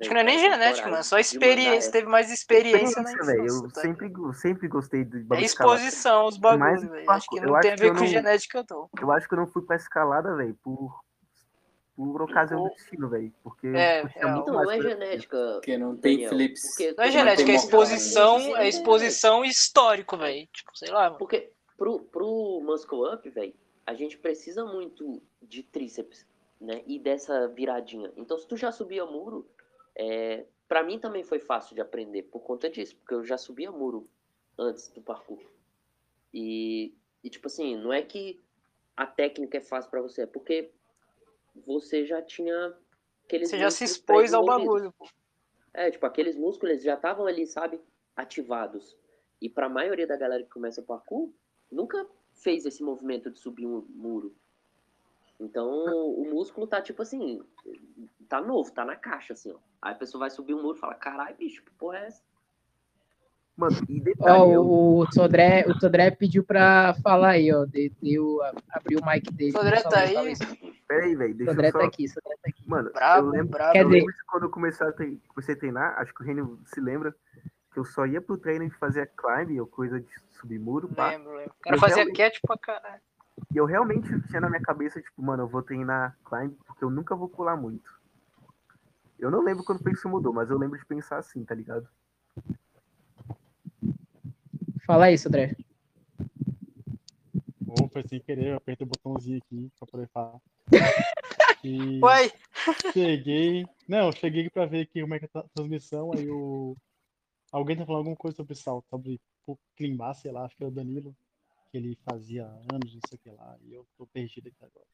[0.00, 1.00] Acho que não é nem genética, mano.
[1.00, 1.92] É só experiência.
[1.92, 3.44] Teve mais experiência na velho.
[3.44, 3.64] infância.
[3.66, 5.78] Eu tá sempre, sempre gostei de É bagulho de escalada.
[5.80, 7.10] exposição, os bagulhos, velho.
[7.10, 8.88] Acho que não Eu tem a ver com não- genética, não.
[8.98, 11.00] Eu acho que eu não fui pra escalada, velho, por,
[11.96, 13.30] por ocasião do destino, velho.
[13.42, 14.30] Porque É, real.
[14.30, 15.36] muito Então, mais não é genética.
[15.54, 16.62] Porque não tem Daniel, flips.
[16.68, 18.62] porque- Não é Não genética, é exposição, moral.
[18.62, 20.48] é exposição e histórico, velho.
[20.50, 21.18] Tipo, sei lá, mano.
[21.18, 23.54] Porque pro, pro Muscle Up, velho,
[23.86, 26.26] a gente precisa muito de tríceps,
[26.60, 26.84] né?
[26.86, 28.12] E dessa viradinha.
[28.18, 29.48] Então, se tu já subia muro,
[29.96, 33.72] é, para mim também foi fácil de aprender por conta disso, porque eu já subia
[33.72, 34.06] muro
[34.58, 35.40] antes do parkour.
[36.34, 38.38] E, e tipo assim, não é que
[38.94, 40.70] a técnica é fácil pra você, é porque
[41.66, 42.76] você já tinha
[43.24, 44.92] aqueles Você já se expôs ao bagulho.
[45.72, 47.80] É, tipo, aqueles músculos já estavam ali, sabe,
[48.14, 48.94] ativados.
[49.40, 51.32] E pra maioria da galera que começa parkour,
[51.70, 54.34] nunca fez esse movimento de subir um muro.
[55.38, 57.42] Então, o músculo tá tipo assim,
[58.28, 59.58] tá novo, tá na caixa, assim, ó.
[59.80, 62.22] Aí a pessoa vai subir um muro e fala, caralho, bicho, que porra é essa?
[63.56, 67.66] Mano, e detalhe, eu, o, o Sodré, o Sodré pediu pra falar aí, ó.
[67.66, 68.38] de- Deu,
[68.70, 69.52] abriu o mic dele.
[69.52, 70.34] Sodré tá aí?
[70.88, 71.78] Peraí, velho, deixa Sodré eu só...
[71.78, 72.68] tá aqui, Sodré tá aqui.
[72.68, 73.58] Mano, Brabo, eu lembro.
[73.72, 76.58] Quer eu lembro quando eu comecei a, tre- comecei a treinar, acho que o Renio
[76.66, 77.14] se lembra,
[77.72, 81.10] que eu só ia pro treino e fazia climb ou coisa de subir muro, pá.
[81.10, 81.54] Lembro, lembro.
[81.58, 83.02] O cara Eu fazia realmente- cat pra caralho.
[83.52, 86.90] E eu realmente tinha na minha cabeça, tipo, mano, eu vou treinar climb porque eu
[86.90, 87.98] nunca vou pular muito.
[89.18, 91.86] Eu não lembro quando isso mudou, mas eu lembro de pensar assim, tá ligado?
[94.86, 95.54] Fala Sodré.
[97.66, 100.38] Ou foi sem querer, eu apertei o botãozinho aqui pra poder falar.
[101.62, 102.32] E Uai,
[102.90, 103.66] cheguei.
[103.86, 106.74] Não, eu cheguei pra ver aqui como é que tá a transmissão, aí o.
[107.50, 110.66] Alguém tá falando alguma coisa sobre salto, sobre pô, climbar, sei lá, acho que é
[110.66, 111.16] o Danilo,
[111.70, 114.86] que ele fazia anos, não sei o que lá, e eu tô perdido aqui agora.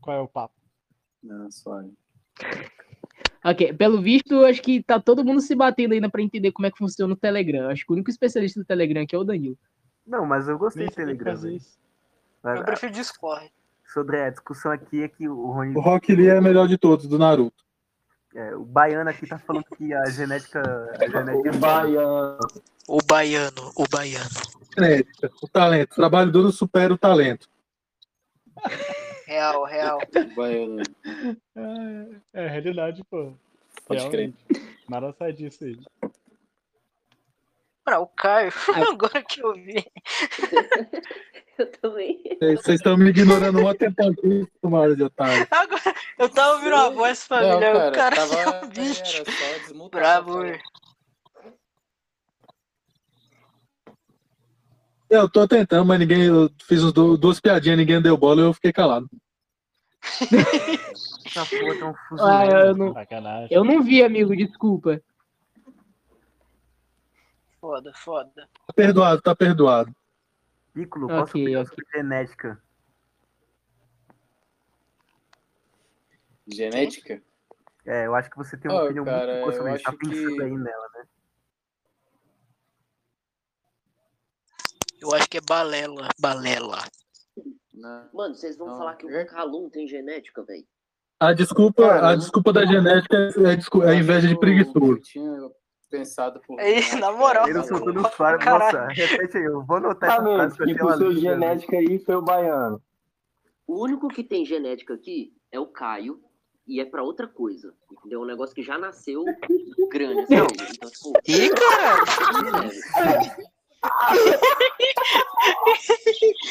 [0.00, 0.54] Qual é o papo?
[1.22, 1.92] Não, suave.
[3.44, 6.70] Ok, pelo visto, acho que tá todo mundo se batendo ainda pra entender como é
[6.70, 7.68] que funciona o Telegram.
[7.68, 9.58] Acho que o único especialista do Telegram aqui é o Danilo.
[10.06, 11.56] Não, mas eu gostei como Telegram, fazer velho.
[11.56, 11.78] isso.
[12.42, 13.52] Mas, eu prefiro Discord.
[13.84, 16.78] Sodré, a discussão aqui é que o Rony, O Rock Lee é o melhor de
[16.78, 17.64] todos, do Naruto.
[18.34, 20.60] É, o baiano aqui tá falando que a genética,
[20.98, 22.38] a genética O baiano.
[22.88, 24.30] O baiano, o baiano.
[24.76, 25.92] Genética, o talento.
[25.92, 27.48] O trabalho duro supera o talento.
[29.26, 29.98] Real, real.
[30.34, 30.82] Baiano.
[32.34, 33.34] É, é realidade, pô.
[33.86, 34.32] Pode crer.
[34.88, 35.78] Nada sai disso aí.
[37.98, 38.52] O Caio,
[38.92, 39.84] agora que eu vi.
[41.62, 42.20] Eu também.
[42.40, 45.46] Vocês estão me ignorando um tempão aqui, tomara de otário.
[45.50, 48.34] Agora, eu tava ouvindo a voz família, Não, o cara tava.
[48.34, 49.22] é um bicho.
[49.22, 49.88] Era.
[49.90, 50.40] Bravo.
[55.08, 56.22] Eu tô tentando, mas ninguém.
[56.24, 59.08] Eu fiz uns du- duas piadinhas, ninguém deu bola e eu fiquei calado.
[61.26, 63.48] essa porra tá um Ah, eu não, Sacanagem.
[63.52, 65.00] eu não vi, amigo, desculpa.
[67.60, 68.48] Foda, foda.
[68.66, 69.94] Tá perdoado, tá perdoado.
[70.72, 71.68] Piccolo, posso Ok, opinar ok.
[71.68, 72.62] sobre genética?
[76.46, 77.22] Genética?
[77.84, 79.82] É, eu acho que você tem uma Ó, opinião cara, muito boa sobre isso.
[79.84, 81.04] Tá acho pensando que- aí nela, né?
[85.00, 86.78] Eu acho que é balela, balela.
[87.74, 88.08] Não.
[88.12, 90.64] Mano, vocês vão Não, falar que é- o Calum tem genética, velho.
[91.18, 94.92] A desculpa, Cara, a desculpa da genética é, descu- é inveja de preguiçoso.
[94.92, 95.50] Eu tinha
[95.92, 96.58] pensado por.
[96.58, 97.46] É isso, na moral.
[97.46, 98.02] Ele Tá soltou no.
[98.02, 101.20] Nossa, repete aí, eu vou anotar essa frase Exatamente, pra tipo, seu né?
[101.20, 102.82] genética aí foi o baiano.
[103.66, 106.18] O único que tem genética aqui é o Caio.
[106.64, 107.74] E é pra outra coisa.
[107.90, 108.20] Entendeu?
[108.22, 109.24] Um negócio que já nasceu
[109.90, 110.20] grande.
[110.20, 112.70] Assim, então, tipo, Ih, caralho.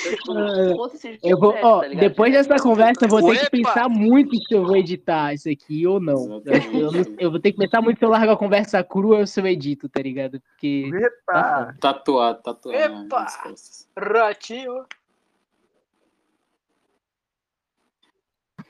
[0.04, 0.34] tipo,
[1.24, 3.70] Eu vou, ó, tá depois dessa conversa, eu vou ter que Epa!
[3.70, 6.42] pensar muito se eu vou editar isso aqui ou não.
[6.46, 9.40] Eu, eu, vou ter que pensar muito se eu largo a conversa crua ou se
[9.40, 10.42] eu edito, tá ligado?
[10.42, 10.90] Porque.
[10.94, 11.74] Epa!
[11.80, 12.78] Tatuado, tatuado.
[12.78, 13.22] Epa!
[13.22, 13.88] nas costas.
[13.98, 14.86] Ratinho.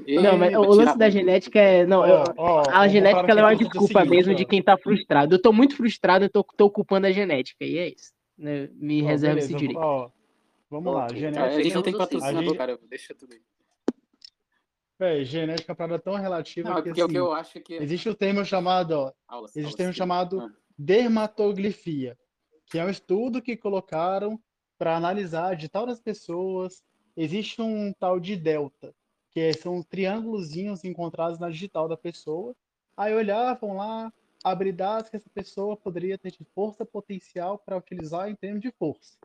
[0.07, 1.85] Não, mas o lance da genética é.
[1.85, 5.35] Não, eu- Ó, ó, a genética é uma desculpa mesmo de quem tá frustrado.
[5.35, 8.11] Eu tô muito frustrado, eu tô, tô culpando a genética, e é isso.
[8.41, 8.69] Né?
[8.73, 9.79] Me Ó, reserva beleza, esse direito.
[9.79, 10.09] ó,
[10.69, 11.45] vamos lá, Ok, Ah, genética.
[11.45, 12.55] a gente não tem patrocinador, ciclo.
[12.57, 12.79] cara.
[12.89, 13.41] Deixa tudo aí.
[14.99, 17.61] Véi, genética é uma parada tão relativa Não, que porque assim, que eu acho é
[17.61, 17.73] que.
[17.75, 19.97] existe o termo chamado, ó, Aulas, existe aulas, um termo sim.
[19.97, 20.51] chamado Ah.
[20.77, 22.17] dermatoglifia,
[22.67, 24.39] que é um estudo que colocaram
[24.77, 26.83] para analisar de tal das pessoas.
[27.17, 28.93] Existe um tal de delta,
[29.31, 32.55] que são triângulozinhos encontrados na digital da pessoa.
[32.95, 34.13] Aí olhavam lá
[34.43, 39.17] habilidades que essa pessoa poderia ter de força potencial para utilizar em treino de força.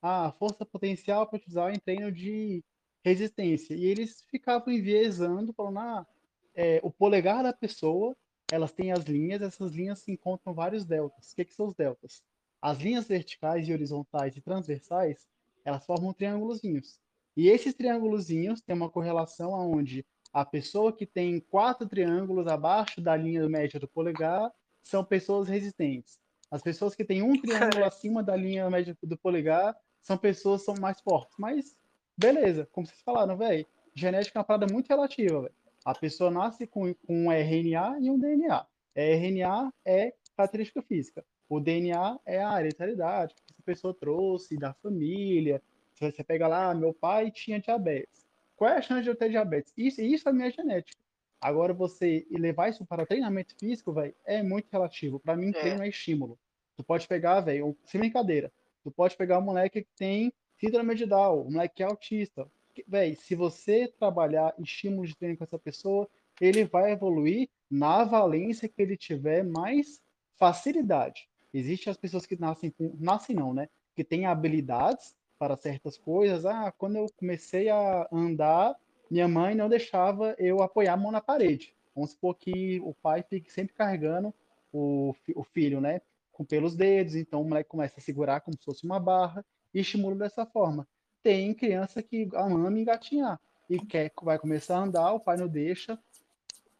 [0.00, 2.62] Ah, força potencial para utilizar em treino de
[3.04, 3.74] resistência.
[3.74, 6.06] E eles ficavam enviesando, falando, ah,
[6.54, 8.16] é, o polegar da pessoa
[8.50, 11.32] elas têm as linhas, essas linhas se encontram vários deltas.
[11.32, 12.22] O que, que são os deltas?
[12.60, 15.26] As linhas verticais e horizontais e transversais,
[15.64, 17.00] elas formam triângulozinhos.
[17.36, 23.16] E esses triângulozinhos têm uma correlação aonde a pessoa que tem quatro triângulos abaixo da
[23.16, 24.50] linha média do polegar
[24.82, 26.18] são pessoas resistentes.
[26.50, 30.66] As pessoas que têm um triângulo acima da linha média do polegar são pessoas que
[30.66, 31.36] são mais fortes.
[31.38, 31.76] Mas,
[32.18, 33.64] beleza, como vocês falaram, velho,
[33.94, 35.54] genética é uma parada muito relativa, velho.
[35.84, 38.66] A pessoa nasce com, com um RNA e um DNA.
[38.96, 41.24] RNA é característica física.
[41.48, 45.62] O DNA é a hereditariedade que essa pessoa trouxe da família.
[45.92, 48.23] Se você pega lá, meu pai tinha diabetes.
[48.56, 49.72] Qual é a chance de eu ter diabetes?
[49.76, 51.02] Isso, isso é minha genética.
[51.40, 55.20] Agora, você levar isso para treinamento físico, velho, é muito relativo.
[55.20, 55.52] Para mim, É.
[55.60, 56.38] treino é estímulo.
[56.76, 58.52] Tu pode pegar, velho, sem brincadeira,
[58.82, 62.50] tu pode pegar um moleque que tem síndrome de Down, um moleque que é autista.
[62.88, 66.08] Véi, se você trabalhar estímulo de treino com essa pessoa,
[66.40, 70.00] ele vai evoluir na valência que ele tiver mais
[70.36, 71.28] facilidade.
[71.52, 73.68] Existem as pessoas que nascem com, nascem não, né?
[73.94, 76.44] Que têm habilidades para certas coisas.
[76.44, 78.74] Ah, quando eu comecei a andar,
[79.10, 81.74] minha mãe não deixava eu apoiar a mão na parede.
[81.94, 84.34] Vamos supor que o pai fique sempre carregando
[84.72, 86.00] o, o filho, né?
[86.32, 89.80] Com pelos dedos, então o moleque começa a segurar como se fosse uma barra e
[89.80, 90.86] estimula dessa forma.
[91.22, 95.98] Tem criança que ama engatinhar e quer, vai começar a andar, o pai não deixa,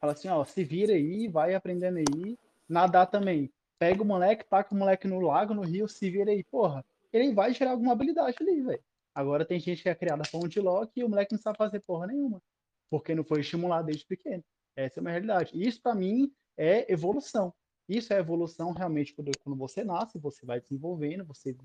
[0.01, 2.39] fala assim, ó, se vira aí, vai aprendendo aí,
[2.69, 3.51] nadar também.
[3.79, 6.85] Pega o moleque, taca o moleque no lago, no rio, se vira aí, porra.
[7.15, 8.83] Ele vai gerar alguma habilidade ali, velho.
[9.15, 11.79] Agora tem gente que é criada com de lock e o moleque não sabe fazer
[11.79, 12.43] porra nenhuma,
[12.91, 14.45] porque não foi estimulado desde pequeno.
[14.75, 15.53] Essa é uma realidade.
[15.55, 17.55] Isso para mim é evolução.
[17.89, 21.57] Isso é evolução realmente quando, você nasce, você vai desenvolvendo, você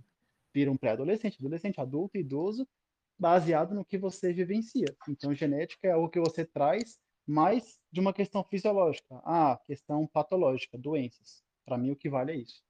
[0.53, 2.67] vira um pré-adolescente, adolescente, adulto, idoso,
[3.17, 4.95] baseado no que você vivencia.
[5.07, 9.19] Então, genética é algo que você traz mais de uma questão fisiológica.
[9.25, 11.43] Ah, questão patológica, doenças.
[11.65, 12.61] Para mim, o que vale é isso.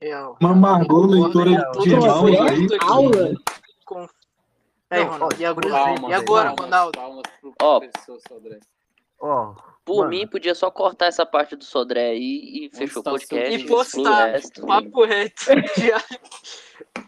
[0.00, 2.64] Eu, Uma amargou leitura Concordo de aí.
[2.66, 2.78] aqui.
[2.82, 3.34] Aula.
[3.84, 4.06] Com...
[4.90, 5.70] É, Não, e agora?
[5.70, 6.98] Palmas, e agora, Ronaldo?
[7.62, 7.80] Ó.
[9.18, 10.10] Ó, Por Mano.
[10.10, 13.58] mim, podia só cortar essa parte do Sodré aí e fechou o podcast.
[13.58, 14.66] E postar, resto.
[14.66, 15.44] papo reto.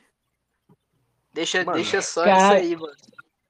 [1.34, 1.76] Deixa, Mano.
[1.76, 2.96] deixa só Cara, isso aí, mano.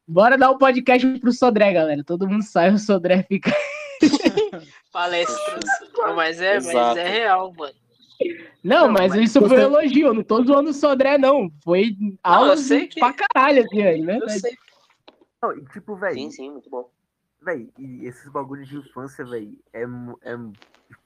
[0.06, 2.02] Bora dar um podcast pro Sodré, galera.
[2.04, 3.50] Todo mundo sai, o Sodré fica.
[4.92, 5.64] Palestras.
[5.96, 6.98] Não, mas é, mas Exato.
[6.98, 7.74] é real, mano.
[8.64, 10.06] Não, Não, mas, mas isso foi você- um elogio.
[10.08, 11.50] Eu não tô zoando o Sodré, não.
[11.62, 14.18] Foi aulas sei que- pra caralho, assim, aí, né?
[14.20, 14.52] Eu sei.
[15.42, 16.90] não, e tipo, velho, Sim, sim, muito bom.
[17.40, 20.38] velho, e esses bagulhos de infância, velho, é, é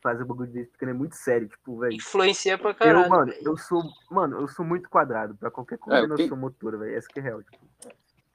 [0.02, 1.92] fazer bagulho desse pequeno é muito sério, tipo, velho.
[1.94, 3.10] Influencia pra Eu, caralho.
[3.10, 3.42] mano, velho.
[3.44, 6.96] eu sou, mano, eu sou muito quadrado pra qualquer É, coordenação tem- motora, velho.
[6.96, 7.58] Essa que é real, tipo.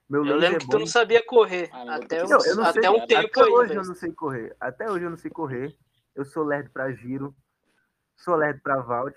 [0.10, 0.80] Meu Eu lembro é que tu bom.
[0.80, 1.70] não sabia correr.
[1.74, 3.82] Ah, não, até eu Não, eu não até sei, um tempo até aí, hoje velho.
[3.82, 4.56] eu não sei correr.
[4.60, 5.76] Até hoje eu não sei correr.
[6.16, 7.36] Eu sou lerdo pra giro.
[8.18, 9.16] Sou lerdo pra vault.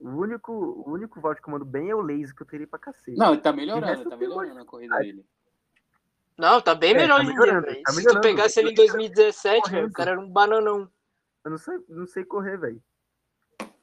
[0.00, 2.66] O único, o único vault que eu mando bem é o laser que eu teria
[2.66, 3.18] pra cacete.
[3.18, 5.26] Não, ele tá melhorando, ele tá melhorando a corrida Ah, dele.
[6.36, 7.82] Não, tá bem É, melhor tá em dia, melhorando, velho.
[7.82, 8.20] tá Se tu melhorando.
[8.22, 10.88] pegasse ele em 2017, velho, o cara era um bananão.
[11.44, 12.80] Eu não sei, não sei correr, velho.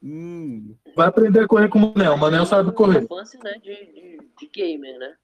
[0.02, 0.76] E.
[0.96, 2.14] Vai aprender a correr com o Manel.
[2.14, 3.04] O Manel sabe correr.
[3.04, 5.18] Infância, né, de, de, de gamer, né?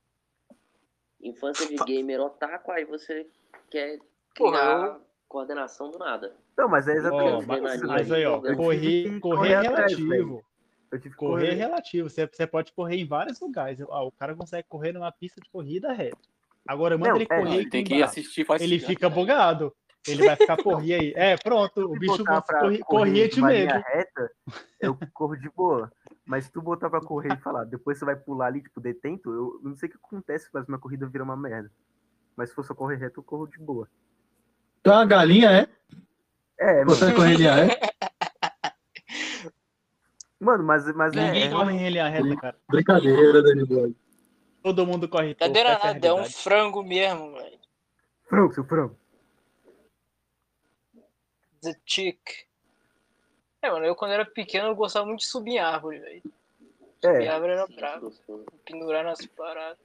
[1.21, 3.27] Infância de gamer otaku, aí você
[3.69, 3.99] quer
[4.35, 4.99] Porra, criar
[5.31, 6.35] coordenação do nada.
[6.57, 10.43] Não, mas é exatamente mas- isso, mas aí, ó, correr, correr correr é relativo.
[10.91, 11.57] Eu tive que Correr é correr.
[11.57, 12.09] relativo.
[12.09, 13.79] Você, você pode correr em vários lugares.
[13.89, 16.17] Ah, o cara consegue correr numa pista de corrida reta.
[16.67, 18.11] Agora, manda Não, ele é, correr Ele tem que embaixo.
[18.11, 19.73] assistir faz Ele fica bugado.
[20.05, 21.13] Ele vai ficar, e aí?
[21.15, 23.71] É, pronto, o bicho correr corria de numa medo.
[23.85, 24.31] reta,
[24.81, 25.89] eu corro de boa.
[26.25, 29.29] Mas se tu botar pra correr e falar, depois você vai pular ali, tipo, detento,
[29.31, 31.71] eu não sei o que acontece, mas minha corrida vira uma merda.
[32.35, 33.87] Mas se for só correr reto, eu corro de boa.
[34.83, 35.67] Tu é uma galinha, é?
[36.59, 36.89] É, mano.
[36.91, 37.79] Você é correria, é?
[40.39, 42.57] Mano, mas, mas é, Ninguém é corre em linha reta, cara.
[42.67, 43.95] Brincadeira, Danny Boy.
[44.63, 46.43] Todo mundo corre torto, Cadeira essa é a nada, é um realidade.
[46.43, 47.59] frango mesmo, velho.
[48.27, 48.97] frango, seu frango.
[51.61, 52.19] The chick.
[53.61, 56.21] É, mano, eu quando era pequeno eu gostava muito de subir em árvore, velho.
[57.03, 58.45] Subir em É, árvore era gostoso.
[58.65, 59.77] Pendurar nas paradas.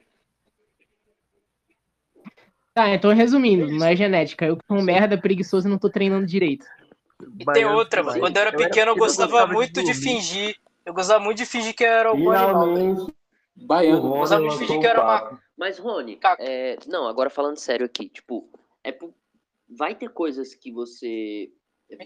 [2.77, 4.45] Tá, então resumindo, não é genética.
[4.45, 6.67] Eu que sou um merda, preguiçoso e não tô treinando direito.
[7.39, 8.21] E tem outra, mano.
[8.21, 10.55] Quando eu era Eu pequeno, eu eu gostava de muito de fingir.
[10.85, 13.07] Eu gostava muito de fingir que eu era algum animal.
[13.57, 14.03] Baiano.
[14.03, 15.41] Rony Gostava de lançou fingir que era uma-.
[15.57, 18.47] Mas, Rony, é, não, agora falando sério aqui, tipo,
[18.85, 19.15] é por-
[19.67, 21.51] vai ter coisas que você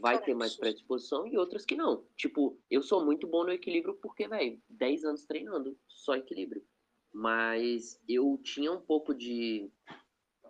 [0.01, 2.05] vai cara, ter mais predisposição e outras que não.
[2.17, 6.63] Tipo, eu sou muito bom no equilíbrio porque, velho, 10 anos treinando, só equilíbrio.
[7.13, 9.69] Mas eu tinha um pouco de,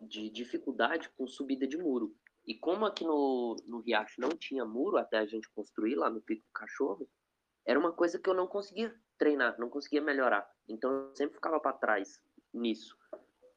[0.01, 2.15] de dificuldade com subida de muro.
[2.47, 6.21] E como aqui no, no Riacho não tinha muro até a gente construir lá no
[6.21, 7.09] Pico do Cachorro,
[7.67, 10.51] era uma coisa que eu não conseguia treinar, não conseguia melhorar.
[10.69, 12.21] Então eu sempre ficava para trás
[12.53, 12.97] nisso.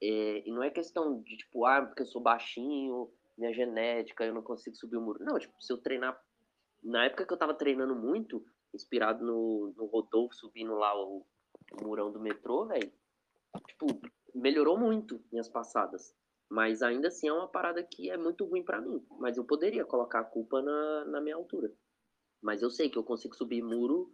[0.02, 4.34] É, e não é questão de tipo, ah, porque eu sou baixinho, minha genética, eu
[4.34, 5.24] não consigo subir o muro.
[5.24, 6.22] Não, tipo, se eu treinar.
[6.84, 11.26] Na época que eu tava treinando muito, inspirado no, no Rodolfo subindo lá o,
[11.72, 12.91] o murão do metrô, velho,
[13.68, 13.88] tipo,
[14.36, 16.14] melhorou muito minhas passadas.
[16.50, 19.04] Mas ainda assim é uma parada que é muito ruim pra mim.
[19.20, 21.74] Mas eu poderia colocar a culpa na, na minha altura.
[22.41, 24.14] Mas eu sei que eu consigo subir muro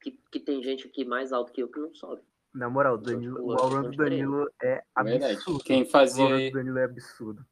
[0.00, 2.22] que, que tem gente aqui mais alto que eu que não sobe.
[2.54, 5.34] Na moral, o Então, Danilo, tipo, o Aurora não do Danilo é É verdade.
[5.34, 5.64] absurdo.
[5.64, 6.24] Quem O fazia.
[6.24, 7.46] Aurora do Danilo é absurdo.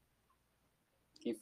[1.20, 1.40] Quem,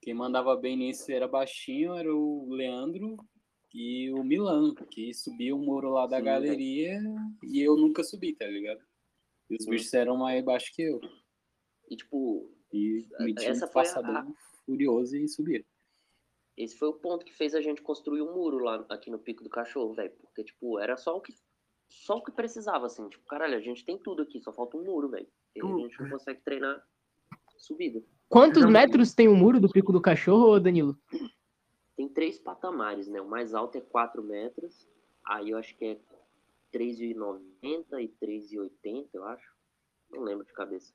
[0.00, 3.16] quem mandava bem nisso era baixinho, era o Leandro
[3.74, 7.00] e o Milano, que subia o muro lá da Sim, galeria
[7.42, 8.80] e eu nunca subi, tá ligado?
[9.48, 11.00] E os bichos eram mais baixos que eu.
[11.92, 14.26] E tipo, E metia Essa um foi a-
[14.64, 15.62] furioso e subia.
[16.56, 19.44] Esse foi o ponto que fez a gente construir um muro lá aqui no Pico
[19.44, 20.10] do Cachorro, velho.
[20.22, 21.34] Porque, tipo, era só o que
[21.90, 23.06] só o que precisava, assim.
[23.10, 25.28] Tipo, caralho, a gente tem tudo aqui, só falta um muro, velho.
[25.54, 26.82] E a gente não consegue treinar
[27.58, 28.02] subida.
[28.26, 28.70] Quantos Não.
[28.70, 30.96] metros tem o muro do Pico do Cachorro, Danilo?
[31.94, 33.20] Tem três patamares, né?
[33.20, 34.88] O mais alto é 4 metros.
[35.26, 36.00] Aí eu acho que é
[36.72, 39.52] 3,90 e 3,80, eu acho.
[40.10, 40.94] Não lembro de cabeça.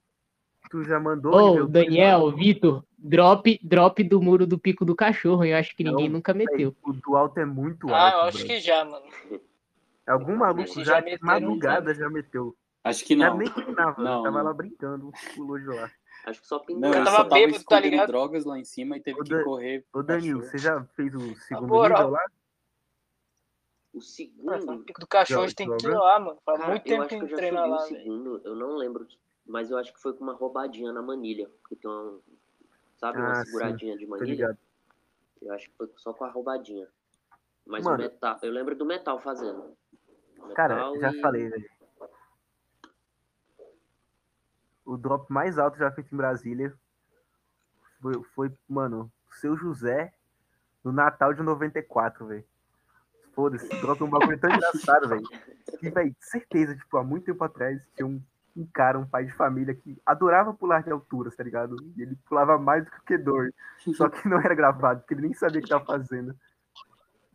[0.70, 1.34] Tu já mandou?
[1.34, 5.46] Ô, nível Daniel, Vitor, drop, drop do muro do Pico do Cachorro.
[5.46, 6.76] Eu acho que ninguém Não, nunca meteu.
[6.84, 8.16] O do alto é muito Ah, alto.
[8.16, 8.56] eu acho brother.
[8.58, 9.06] que já, mano.
[10.06, 12.56] Algum maluco já, já de madrugada já meteu.
[12.84, 13.38] Acho que Já não.
[13.38, 14.46] nem treinava, Não, tava não.
[14.46, 15.90] lá brincando, pulou de lá.
[16.26, 16.96] Acho que só Não, pendurado.
[16.96, 18.08] ele tava só tava bêbado, tá ligado?
[18.08, 19.86] drogas lá em cima e teve Ô, que Dan- correr.
[19.94, 21.98] Ô Danilo, você já fez o segundo moral.
[22.00, 22.26] nível lá?
[23.94, 24.00] O
[24.46, 24.84] Mano, segundo.
[24.86, 26.38] Pico do cachorro, a Já- gente tem que lá, mano.
[26.46, 29.08] Faz muito eu tempo que eu não já treina lá, o segundo, eu não lembro,
[29.48, 31.50] mas eu acho que foi com uma roubadinha na manilha.
[31.68, 32.20] Que tem uma,
[32.98, 34.58] sabe, uma Ah, sim, seguradinha de Tô manilha?
[35.42, 36.88] Eu acho que foi só com a roubadinha.
[37.66, 37.98] Mas Mano.
[37.98, 39.76] o metal, eu lembro do metal fazendo.
[40.56, 41.70] Cara, Metal já e- falei, velho.
[44.86, 46.74] O drop mais alto já feito em Brasília
[48.02, 50.14] foi, foi mano, o seu José
[50.82, 52.46] no Natal de 94, velho.
[53.34, 55.22] Foda-se, drop é um bagulho tão engraçado, velho.
[55.80, 58.20] Que, velho, certeza, tipo, há muito tempo atrás tinha um,
[58.58, 61.76] um cara, um pai de família que adorava pular de alturas, tá ligado?
[61.96, 63.52] E ele pulava mais do que o Kedor.
[63.94, 66.36] Só que não era gravado, porque ele nem sabia o que tava fazendo.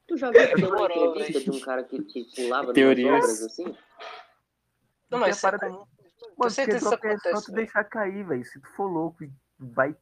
[0.08, 3.14] Tu já viu tem uma entrevista de um cara que, que pulava nas Teorias.
[3.24, 3.76] obras assim?
[5.08, 5.68] Não, mas a isso é.
[5.68, 5.88] Mano,
[6.36, 7.64] Com certeza isso é só acontece, tu velho.
[7.64, 8.44] deixar cair, velho.
[8.44, 9.96] Se tu for louco e vai.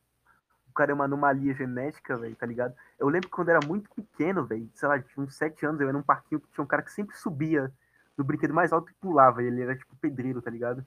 [0.69, 2.75] O cara é uma anomalia genética, velho, tá ligado?
[2.99, 5.89] Eu lembro que quando era muito pequeno, velho, sei lá, tinha uns 7 anos, eu
[5.89, 7.71] ia num parquinho que tinha um cara que sempre subia
[8.17, 9.43] no brinquedo mais alto e pulava.
[9.43, 10.87] E ele era tipo pedreiro, tá ligado?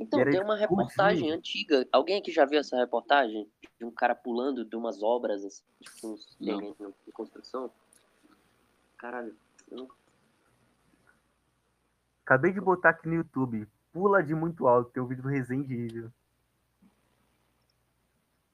[0.00, 1.84] Então, tem uma reportagem antiga.
[1.90, 3.50] Alguém aqui já viu essa reportagem?
[3.78, 7.68] De um cara pulando de umas obras, assim, tipo, uns terrenos de construção?
[8.96, 9.36] Caralho,
[9.70, 9.88] eu
[12.28, 13.66] Acabei de botar aqui no YouTube.
[13.90, 14.90] Pula de muito alto.
[14.90, 16.12] Tem um vídeo do Resende Evil.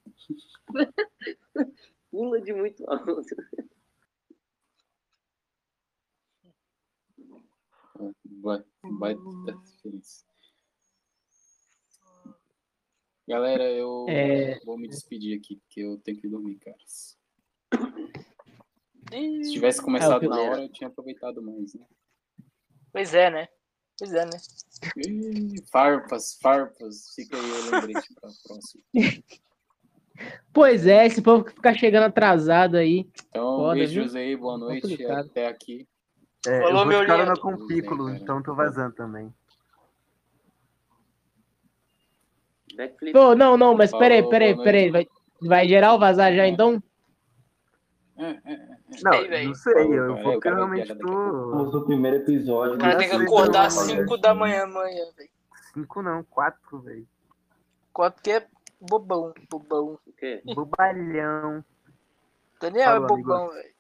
[2.09, 3.37] pula de muito alto.
[8.43, 8.62] Vai,
[8.99, 9.15] vai
[9.47, 10.25] dar diferença.
[13.27, 14.59] Galera, eu É.
[14.65, 17.16] vou me despedir aqui, porque eu tenho que dormir, caras.
[19.11, 21.87] Se tivesse começado É, na hora, eu tinha aproveitado mais, né?
[22.93, 23.49] Pois é, né?
[23.99, 24.39] Pois é, né?
[25.07, 27.12] Ih, farpas, farpas.
[27.15, 28.83] Fica aí o lembrete pra próxima.
[30.53, 33.09] Pois é, esse povo que ficar chegando atrasado aí.
[33.29, 34.83] Então, Foda, beijos aí, boa noite.
[34.83, 35.27] Complicado.
[35.27, 35.89] Até aqui.
[36.47, 39.33] É, Falou, eu vou meu carona com o Piccolo, bem, então tô vazando também.
[42.77, 43.12] Backflip.
[43.12, 44.91] Pô, não, não, mas peraí, Falou, peraí, peraí.
[44.91, 45.09] Vai,
[45.41, 46.83] vai geral vazar já então?
[48.16, 48.75] É, é, é.
[49.03, 51.79] Não, Sei, não sei, eu Cara, vou eu porque eu realmente tô.
[51.79, 52.77] O primeiro episódio.
[52.77, 55.31] O cara tem que acordar às então, 5 da manhã amanhã, velho.
[55.73, 57.07] Cinco não, quatro, velho.
[57.93, 58.47] Quatro que é
[58.81, 59.99] bobão, bobão.
[60.07, 60.43] O quê?
[60.45, 61.65] Bobalhão.
[62.61, 63.74] Daniel Fala, é bobão, velho.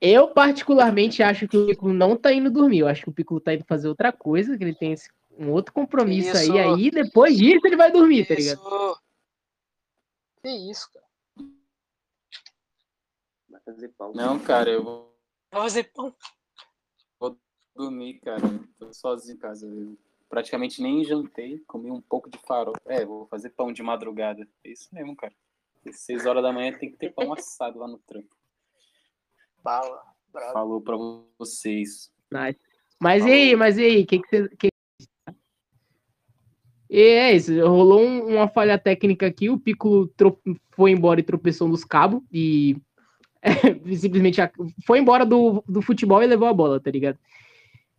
[0.00, 2.80] Eu, particularmente, acho que o Piccolo não tá indo dormir.
[2.80, 5.50] Eu acho que o Piccolo tá indo fazer outra coisa, que ele tem esse, um
[5.50, 6.52] outro compromisso Isso.
[6.52, 8.58] aí, aí depois disso ele vai dormir, tá ligado?
[8.58, 9.02] Isso.
[10.42, 11.06] Que isso, cara.
[13.48, 14.12] Vai fazer pão.
[14.12, 15.18] Não, cara, eu vou
[15.50, 16.14] Vai fazer pão.
[17.74, 18.42] dormir, cara.
[18.78, 19.66] Tô sozinho em casa.
[19.66, 19.96] Eu
[20.28, 22.80] praticamente nem jantei, comi um pouco de farofa.
[22.86, 24.46] É, vou fazer pão de madrugada.
[24.64, 25.32] É isso mesmo, cara.
[25.86, 28.37] Às seis horas da manhã tem que ter pão assado lá no trampo.
[29.62, 30.02] Bala.
[30.32, 30.52] Bravo.
[30.52, 30.96] Falou pra
[31.38, 32.10] vocês.
[32.30, 32.58] Nice.
[33.00, 34.48] Mas e aí, mas e aí, que que você.
[34.56, 34.68] Que...
[36.90, 40.10] E é isso, rolou um- uma falha técnica aqui, o Piccolo
[40.70, 42.76] foi embora e tropeçou nos cabos e
[44.00, 44.40] simplesmente
[44.86, 47.18] foi embora do, do futebol e levou a bola, tá ligado?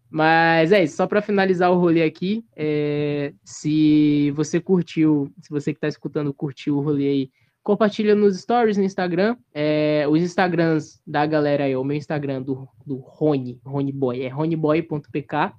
[0.09, 5.71] Mas é isso, só pra finalizar o rolê aqui, é, se você curtiu, se você
[5.71, 7.31] que tá escutando curtiu o rolê aí,
[7.63, 12.67] compartilha nos stories no Instagram, é, os Instagrams da galera aí, o meu Instagram do,
[12.85, 15.53] do Rony, Rony Boy, é ronyboy.pk,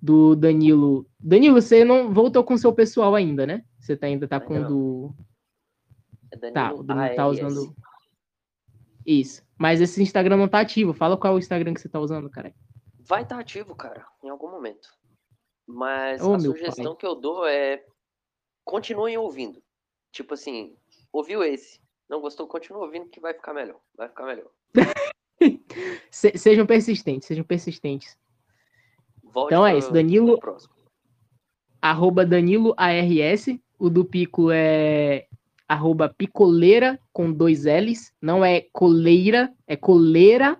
[0.00, 1.06] do Danilo.
[1.18, 3.64] Danilo, você não voltou com seu pessoal ainda, né?
[3.78, 5.14] Você tá, ainda tá com o do.
[6.30, 7.74] É Danilo Tá, o Danilo tá usando.
[9.04, 9.42] Isso.
[9.56, 10.92] Mas esse Instagram não tá ativo.
[10.92, 12.54] Fala qual é o Instagram que você tá usando, cara.
[13.00, 14.88] Vai estar ativo, cara, em algum momento.
[15.66, 17.82] Mas Ô, a sugestão que eu dou é
[18.64, 19.62] continuem ouvindo.
[20.12, 20.76] Tipo assim,
[21.12, 23.78] ouviu esse, não gostou, continua ouvindo que vai ficar melhor.
[23.96, 24.50] Vai ficar melhor.
[26.10, 28.18] Se- sejam persistentes, sejam persistentes.
[29.22, 30.38] Volte Então é isso, Danilo-.
[31.80, 33.46] Arroba Danilo ARS.
[33.78, 35.26] O do Pico é
[35.68, 38.12] arroba picoleira com dois L's.
[38.20, 40.58] Não é coleira, é coleira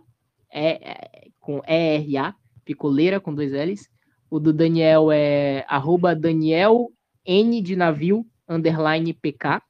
[0.50, 2.36] é, é, com ERA.
[2.64, 3.90] Picoleira com dois L's.
[4.30, 6.92] O do Daniel é arroba Daniel
[7.24, 9.60] N de navio, underline PK.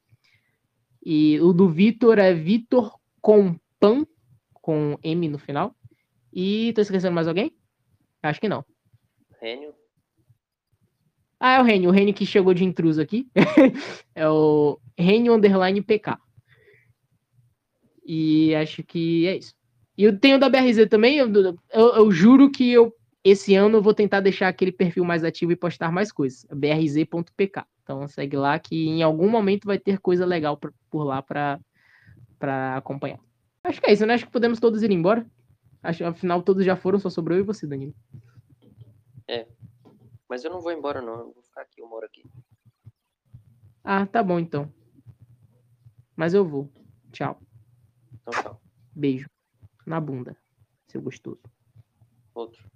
[1.11, 4.05] E o do Vitor é Vitor Compan,
[4.53, 5.75] com M no final.
[6.31, 7.51] E tô esquecendo mais alguém?
[8.21, 8.63] Acho que não.
[9.41, 9.73] Rênio,
[11.39, 13.27] Ah, é o Renio, o Renio que chegou de intruso aqui.
[14.13, 16.19] é o Renio Underline PK.
[18.05, 19.55] E acho que é isso.
[19.97, 21.55] E eu tenho da BRZ também, eu, eu-
[21.95, 25.55] eu juro que eu esse ano eu vou tentar deixar aquele perfil mais ativo e
[25.55, 26.45] postar mais coisas.
[26.53, 27.63] brz.pk.
[27.89, 32.77] Então segue lá que em algum momento vai ter coisa legal por, por lá pra
[32.77, 33.19] acompanhar.
[33.63, 34.13] Acho que é isso, né?
[34.13, 35.25] Acho que podemos todos ir embora.
[35.81, 37.95] Acho, afinal, todos já foram, só sobrou eu e você, Danilo.
[40.29, 42.23] mas eu não vou embora não, eu vou ficar aqui, eu moro aqui.
[43.83, 44.71] Ah, tá bom então.
[46.15, 46.71] Mas eu vou.
[47.11, 47.41] Tchau.
[48.13, 48.61] Então tchau.
[48.93, 49.27] Beijo.
[49.83, 50.37] Na bunda,
[50.87, 51.41] seu gostoso.
[52.35, 52.69] Outro.